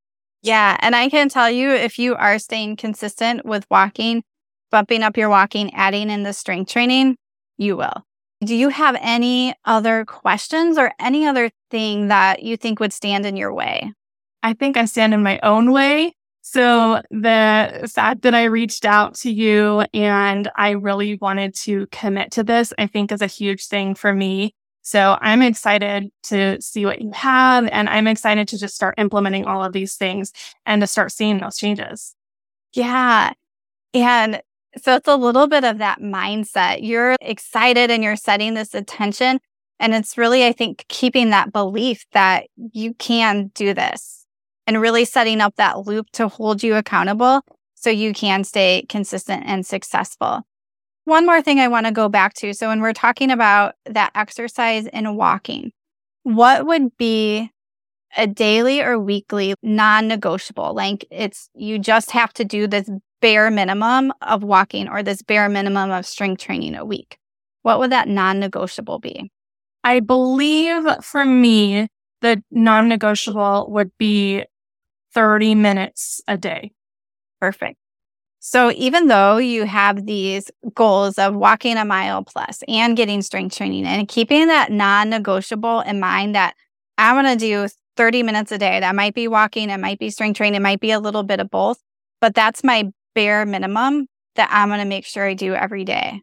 Yeah. 0.42 0.77
And 0.81 0.94
I 0.94 1.09
can 1.09 1.29
tell 1.29 1.51
you 1.51 1.70
if 1.70 1.98
you 1.98 2.14
are 2.14 2.38
staying 2.38 2.77
consistent 2.77 3.44
with 3.44 3.66
walking, 3.70 4.22
bumping 4.70 5.03
up 5.03 5.16
your 5.16 5.29
walking, 5.29 5.74
adding 5.74 6.11
in 6.11 6.22
the 6.22 6.33
strength 6.33 6.70
training, 6.70 7.16
you 7.57 7.77
will. 7.77 8.05
Do 8.44 8.55
you 8.55 8.68
have 8.68 8.96
any 9.01 9.55
other 9.64 10.05
questions 10.05 10.79
or 10.79 10.92
any 11.01 11.27
other 11.27 11.51
thing 11.70 12.09
that 12.09 12.42
you 12.42 12.57
think 12.57 12.79
would 12.79 12.92
stand 12.92 13.27
in 13.27 13.37
your 13.37 13.53
way? 13.53 13.92
I 14.42 14.53
think 14.53 14.77
I 14.77 14.85
stand 14.85 15.12
in 15.12 15.24
my 15.24 15.40
own 15.42 15.72
way. 15.72 16.14
So 16.42 17.03
the 17.11 17.90
fact 17.92 18.22
that 18.22 18.35
I 18.35 18.44
reached 18.44 18.85
out 18.85 19.14
to 19.16 19.31
you 19.31 19.85
and 19.92 20.48
I 20.57 20.70
really 20.70 21.18
wanted 21.20 21.55
to 21.64 21.88
commit 21.88 22.31
to 22.33 22.44
this, 22.44 22.72
I 22.79 22.87
think 22.87 23.11
is 23.11 23.20
a 23.20 23.27
huge 23.27 23.66
thing 23.66 23.94
for 23.94 24.14
me. 24.14 24.55
So 24.88 25.18
I'm 25.20 25.42
excited 25.42 26.11
to 26.22 26.62
see 26.62 26.87
what 26.87 27.03
you 27.03 27.11
have 27.12 27.68
and 27.70 27.90
I'm 27.90 28.07
excited 28.07 28.48
to 28.48 28.59
just 28.59 28.74
start 28.74 28.94
implementing 28.96 29.44
all 29.44 29.62
of 29.62 29.74
these 29.74 29.96
things 29.96 30.33
and 30.64 30.81
to 30.81 30.87
start 30.87 31.12
seeing 31.12 31.40
those 31.40 31.59
changes. 31.59 32.14
Yeah. 32.72 33.35
And 33.92 34.40
so 34.79 34.96
it's 34.96 35.07
a 35.07 35.16
little 35.16 35.46
bit 35.46 35.64
of 35.64 35.77
that 35.77 36.01
mindset. 36.01 36.79
You're 36.81 37.16
excited 37.20 37.90
and 37.90 38.03
you're 38.03 38.16
setting 38.16 38.55
this 38.55 38.72
attention. 38.72 39.40
And 39.79 39.92
it's 39.92 40.16
really, 40.16 40.46
I 40.46 40.53
think, 40.53 40.87
keeping 40.88 41.29
that 41.31 41.53
belief 41.53 42.07
that 42.12 42.46
you 42.57 42.94
can 42.94 43.48
do 43.55 43.74
this 43.74 44.24
and 44.66 44.81
really 44.81 45.05
setting 45.05 45.42
up 45.42 45.55
that 45.57 45.87
loop 45.87 46.07
to 46.12 46.29
hold 46.29 46.62
you 46.62 46.77
accountable 46.77 47.42
so 47.74 47.90
you 47.90 48.14
can 48.14 48.42
stay 48.42 48.87
consistent 48.88 49.44
and 49.44 49.66
successful. 49.66 50.46
One 51.08 51.24
more 51.24 51.40
thing 51.40 51.58
I 51.58 51.68
want 51.68 51.86
to 51.86 51.92
go 51.92 52.10
back 52.10 52.34
to. 52.34 52.52
So 52.52 52.68
when 52.68 52.82
we're 52.82 52.92
talking 52.92 53.30
about 53.30 53.76
that 53.86 54.10
exercise 54.14 54.86
and 54.88 55.16
walking, 55.16 55.72
what 56.24 56.66
would 56.66 56.94
be 56.98 57.50
a 58.18 58.26
daily 58.26 58.82
or 58.82 58.98
weekly 58.98 59.54
non 59.62 60.06
negotiable? 60.06 60.74
Like 60.74 61.06
it's, 61.10 61.48
you 61.54 61.78
just 61.78 62.10
have 62.10 62.34
to 62.34 62.44
do 62.44 62.66
this 62.66 62.90
bare 63.22 63.50
minimum 63.50 64.12
of 64.20 64.42
walking 64.42 64.86
or 64.86 65.02
this 65.02 65.22
bare 65.22 65.48
minimum 65.48 65.90
of 65.90 66.04
strength 66.04 66.42
training 66.42 66.74
a 66.74 66.84
week? 66.84 67.16
What 67.62 67.78
would 67.78 67.90
that 67.90 68.06
non 68.06 68.38
negotiable 68.38 68.98
be? 68.98 69.30
I 69.82 70.00
believe 70.00 70.84
for 71.00 71.24
me, 71.24 71.88
the 72.20 72.42
non 72.50 72.86
negotiable 72.86 73.68
would 73.70 73.92
be 73.96 74.44
30 75.14 75.54
minutes 75.54 76.20
a 76.28 76.36
day. 76.36 76.72
Perfect. 77.40 77.78
So 78.40 78.70
even 78.72 79.09
though 79.09 79.38
you 79.38 79.64
have 79.64 80.07
these 80.07 80.51
goals 80.74 81.18
of 81.18 81.35
walking 81.35 81.77
a 81.77 81.85
mile 81.85 82.22
plus 82.22 82.62
and 82.68 82.96
getting 82.96 83.22
strength 83.22 83.57
training 83.57 83.85
and 83.85 84.07
keeping 84.07 84.46
that 84.46 84.70
non 84.70 85.11
negotiable 85.11 85.81
in 85.81 85.98
mind 86.01 86.35
that 86.35 86.55
I'm 86.96 87.22
going 87.22 87.38
to 87.38 87.44
do 87.44 87.68
30 87.96 88.22
minutes 88.22 88.53
a 88.53 88.59
day, 88.59 88.81
that 88.81 88.94
might 88.94 89.14
be 89.14 89.27
walking, 89.27 89.70
it 89.70 89.81
might 89.81 89.98
be 89.98 90.11
strength 90.11 90.37
training, 90.37 90.57
it 90.57 90.62
might 90.62 90.81
be 90.81 90.92
a 90.92 91.01
little 91.01 91.24
bit 91.24 91.40
of 91.40 91.51
both, 91.51 91.79
but 92.20 92.35
that's 92.35 92.62
my 92.62 92.90
bare 93.14 93.44
minimum 93.44 94.07
that 94.37 94.48
I'm 94.53 94.68
going 94.68 94.81
to 94.81 94.87
make 94.87 95.05
sure 95.05 95.27
I 95.27 95.35
do 95.35 95.55
every 95.55 95.85
day. 95.85 96.22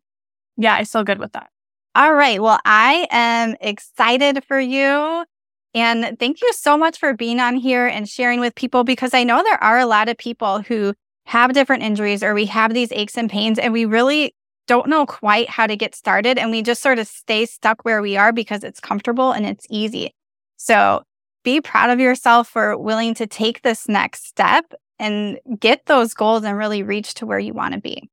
Yeah, 0.58 0.76
I 0.76 0.86
feel 0.86 1.04
good 1.04 1.20
with 1.20 1.34
that. 1.34 1.50
All 1.96 2.14
right. 2.14 2.42
Well, 2.42 2.60
I 2.66 3.08
am 3.12 3.56
excited 3.62 4.44
for 4.46 4.60
you. 4.60 5.26
And 5.74 6.18
thank 6.18 6.42
you 6.42 6.52
so 6.54 6.78
much 6.78 6.98
for 6.98 7.14
being 7.14 7.42
on 7.42 7.56
here 7.56 7.86
and 7.86 8.08
sharing 8.08 8.40
with 8.40 8.56
people 8.56 8.86
because 8.86 9.14
I 9.14 9.26
know 9.26 9.44
there 9.44 9.62
are 9.62 9.80
a 9.80 9.86
lot 9.86 10.08
of 10.08 10.18
people 10.18 10.62
who 10.62 10.94
have 11.26 11.54
different 11.54 11.84
injuries 11.84 12.24
or 12.24 12.34
we 12.34 12.46
have 12.46 12.74
these 12.74 12.92
aches 12.92 13.18
and 13.18 13.30
pains 13.30 13.60
and 13.60 13.74
we 13.74 13.86
really 13.86 14.34
don't 14.68 14.88
know 14.88 15.06
quite 15.06 15.50
how 15.50 15.68
to 15.68 15.76
get 15.76 15.96
started. 15.96 16.38
And 16.38 16.52
we 16.52 16.62
just 16.62 16.82
sort 16.82 17.00
of 17.00 17.08
stay 17.08 17.46
stuck 17.46 17.84
where 17.84 18.02
we 18.02 18.18
are 18.18 18.32
because 18.32 18.64
it's 18.64 18.80
comfortable 18.80 19.32
and 19.32 19.46
it's 19.46 19.66
easy. 19.70 20.14
So 20.58 21.04
be 21.44 21.62
proud 21.62 21.90
of 21.90 22.00
yourself 22.00 22.48
for 22.48 22.78
willing 22.78 23.14
to 23.16 23.28
take 23.28 23.62
this 23.62 23.88
next 23.88 24.28
step 24.28 24.74
and 24.98 25.40
get 25.60 25.86
those 25.86 26.14
goals 26.14 26.44
and 26.44 26.58
really 26.58 26.84
reach 26.84 27.14
to 27.16 27.26
where 27.26 27.40
you 27.40 27.54
want 27.54 27.74
to 27.74 27.82
be. 27.82 28.10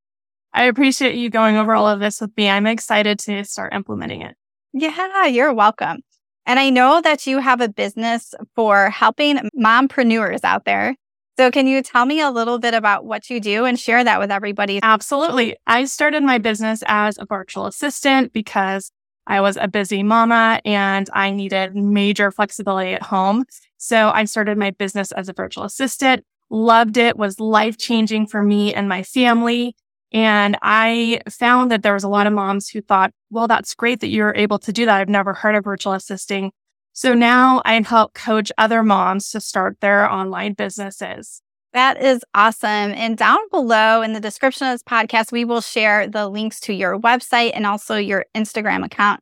I 0.53 0.65
appreciate 0.65 1.15
you 1.15 1.31
going 1.31 1.57
over 1.57 1.75
all 1.75 1.89
of 1.89 2.01
this 2.01 2.21
with 2.21 2.37
me. 2.37 2.51
I'm 2.51 2.67
excited 2.67 3.19
to 3.21 3.45
start 3.45 3.73
implementing 3.73 4.21
it. 4.23 4.37
Yeah, 4.75 5.27
you're 5.27 5.55
welcome. 5.55 6.03
And 6.45 6.59
I 6.59 6.71
know 6.71 7.01
that 7.01 7.27
you 7.27 7.39
have 7.39 7.61
a 7.61 7.69
business 7.69 8.35
for 8.55 8.91
helping 8.91 9.39
mompreneurs 9.59 10.45
out 10.45 10.65
there. 10.65 10.97
So, 11.39 11.51
can 11.51 11.67
you 11.67 11.83
tell 11.83 12.05
me 12.05 12.21
a 12.21 12.31
little 12.31 12.59
bit 12.59 12.75
about 12.75 13.05
what 13.05 13.31
you 13.31 13.41
do 13.41 13.65
and 13.65 13.79
share 13.79 14.05
that 14.05 14.19
with 14.19 14.31
everybody? 14.31 14.81
Absolutely. 14.83 15.57
I 15.67 15.85
started 15.85 16.23
my 16.23 16.39
business 16.39 16.83
as 16.87 17.17
a 17.19 17.25
virtual 17.25 17.67
assistant 17.67 18.33
because 18.33 18.93
I 19.27 19.41
was 19.41 19.57
a 19.57 19.69
busy 19.69 20.03
mama 20.03 20.61
and 20.65 21.09
I 21.13 21.31
needed 21.31 21.75
major 21.75 22.31
flexibility 22.31 22.93
at 22.93 23.03
home. 23.03 23.45
So, 23.79 24.11
I 24.11 24.25
started 24.25 24.59
my 24.59 24.71
business 24.71 25.11
as 25.13 25.29
a 25.29 25.33
virtual 25.33 25.65
assistant 25.65 26.25
loved 26.53 26.99
it, 26.99 27.17
was 27.17 27.41
life 27.41 27.79
changing 27.79 28.27
for 28.27 28.43
me 28.43 28.73
and 28.75 28.89
my 28.89 29.03
family. 29.03 29.75
And 30.13 30.59
I 30.61 31.23
found 31.31 31.71
that 31.71 31.83
there 31.83 31.95
was 31.95 32.05
a 32.05 32.09
lot 32.09 32.27
of 32.27 32.35
moms 32.35 32.69
who 32.69 32.83
thought, 32.83 33.13
well, 33.31 33.49
that's 33.49 33.75
great 33.75 34.01
that 34.01 34.09
you're 34.09 34.35
able 34.37 34.59
to 34.61 34.73
do 34.73 34.85
that. 34.85 35.01
I've 35.01 35.09
never 35.09 35.33
heard 35.33 35.55
of 35.55 35.65
virtual 35.65 35.95
assisting. 35.95 36.53
So 36.93 37.15
now 37.15 37.63
I 37.65 37.81
help 37.81 38.15
coach 38.15 38.53
other 38.59 38.83
moms 38.83 39.31
to 39.31 39.41
start 39.41 39.79
their 39.81 40.11
online 40.11 40.53
businesses. 40.53 41.43
That 41.73 42.03
is 42.03 42.23
awesome. 42.35 42.69
And 42.69 43.17
down 43.17 43.39
below 43.51 44.03
in 44.03 44.13
the 44.13 44.21
description 44.21 44.67
of 44.67 44.75
this 44.75 44.83
podcast, 44.83 45.33
we 45.33 45.47
will 45.47 45.63
share 45.63 46.07
the 46.07 46.29
links 46.29 46.61
to 46.61 46.75
your 46.75 46.99
website 46.99 47.53
and 47.55 47.67
also 47.67 47.97
your 47.97 48.27
Instagram 48.35 48.85
account. 48.85 49.21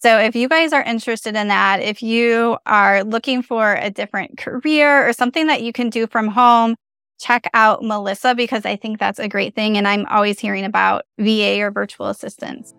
So 0.00 0.16
if 0.18 0.36
you 0.36 0.48
guys 0.48 0.72
are 0.72 0.82
interested 0.82 1.34
in 1.34 1.48
that, 1.48 1.82
if 1.82 2.04
you 2.04 2.56
are 2.66 3.02
looking 3.02 3.42
for 3.42 3.74
a 3.74 3.90
different 3.90 4.38
career 4.38 5.08
or 5.08 5.12
something 5.12 5.48
that 5.48 5.62
you 5.62 5.72
can 5.72 5.90
do 5.90 6.06
from 6.06 6.28
home, 6.28 6.76
check 7.18 7.50
out 7.52 7.82
Melyssa 7.82 8.36
because 8.36 8.64
I 8.64 8.76
think 8.76 9.00
that's 9.00 9.18
a 9.18 9.28
great 9.28 9.56
thing. 9.56 9.76
And 9.76 9.88
I'm 9.88 10.06
always 10.06 10.38
hearing 10.38 10.64
about 10.64 11.02
VA 11.18 11.60
or 11.60 11.72
virtual 11.72 12.06
assistants. 12.06 12.74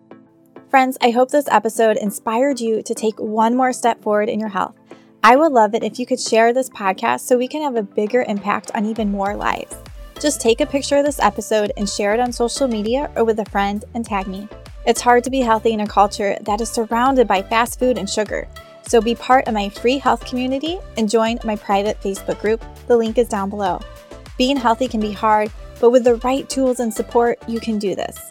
Friends, 0.70 0.96
I 1.00 1.10
hope 1.10 1.32
this 1.32 1.48
episode 1.48 1.96
inspired 1.96 2.60
you 2.60 2.80
to 2.80 2.94
take 2.94 3.18
one 3.18 3.56
more 3.56 3.72
step 3.72 4.00
forward 4.00 4.28
in 4.28 4.38
your 4.38 4.50
health. 4.50 4.76
I 5.24 5.34
would 5.34 5.50
love 5.50 5.74
it 5.74 5.82
if 5.82 5.98
you 5.98 6.06
could 6.06 6.20
share 6.20 6.52
this 6.52 6.70
podcast 6.70 7.22
so 7.22 7.36
we 7.36 7.48
can 7.48 7.60
have 7.62 7.74
a 7.74 7.82
bigger 7.82 8.22
impact 8.28 8.70
on 8.72 8.86
even 8.86 9.10
more 9.10 9.34
lives. 9.34 9.74
Just 10.20 10.40
take 10.40 10.60
a 10.60 10.66
picture 10.66 10.98
of 10.98 11.04
this 11.04 11.18
episode 11.18 11.72
and 11.76 11.88
share 11.88 12.14
it 12.14 12.20
on 12.20 12.30
social 12.30 12.68
media 12.68 13.10
or 13.16 13.24
with 13.24 13.40
a 13.40 13.44
friend 13.46 13.84
and 13.94 14.04
tag 14.04 14.28
me. 14.28 14.46
It's 14.86 15.00
hard 15.00 15.24
to 15.24 15.30
be 15.30 15.40
healthy 15.40 15.72
in 15.72 15.80
a 15.80 15.88
culture 15.88 16.38
that 16.42 16.60
is 16.60 16.70
surrounded 16.70 17.26
by 17.26 17.42
fast 17.42 17.80
food 17.80 17.98
and 17.98 18.08
sugar. 18.08 18.46
So 18.86 19.00
be 19.00 19.16
part 19.16 19.48
of 19.48 19.54
my 19.54 19.70
free 19.70 19.98
health 19.98 20.24
community 20.24 20.78
and 20.96 21.10
join 21.10 21.40
my 21.42 21.56
private 21.56 22.00
Facebook 22.00 22.40
group. 22.40 22.64
The 22.86 22.96
link 22.96 23.18
is 23.18 23.26
down 23.26 23.50
below. 23.50 23.80
Being 24.38 24.56
healthy 24.56 24.86
can 24.86 25.00
be 25.00 25.10
hard, 25.10 25.50
but 25.80 25.90
with 25.90 26.04
the 26.04 26.14
right 26.16 26.48
tools 26.48 26.78
and 26.78 26.94
support, 26.94 27.42
you 27.48 27.58
can 27.58 27.80
do 27.80 27.96
this. 27.96 28.30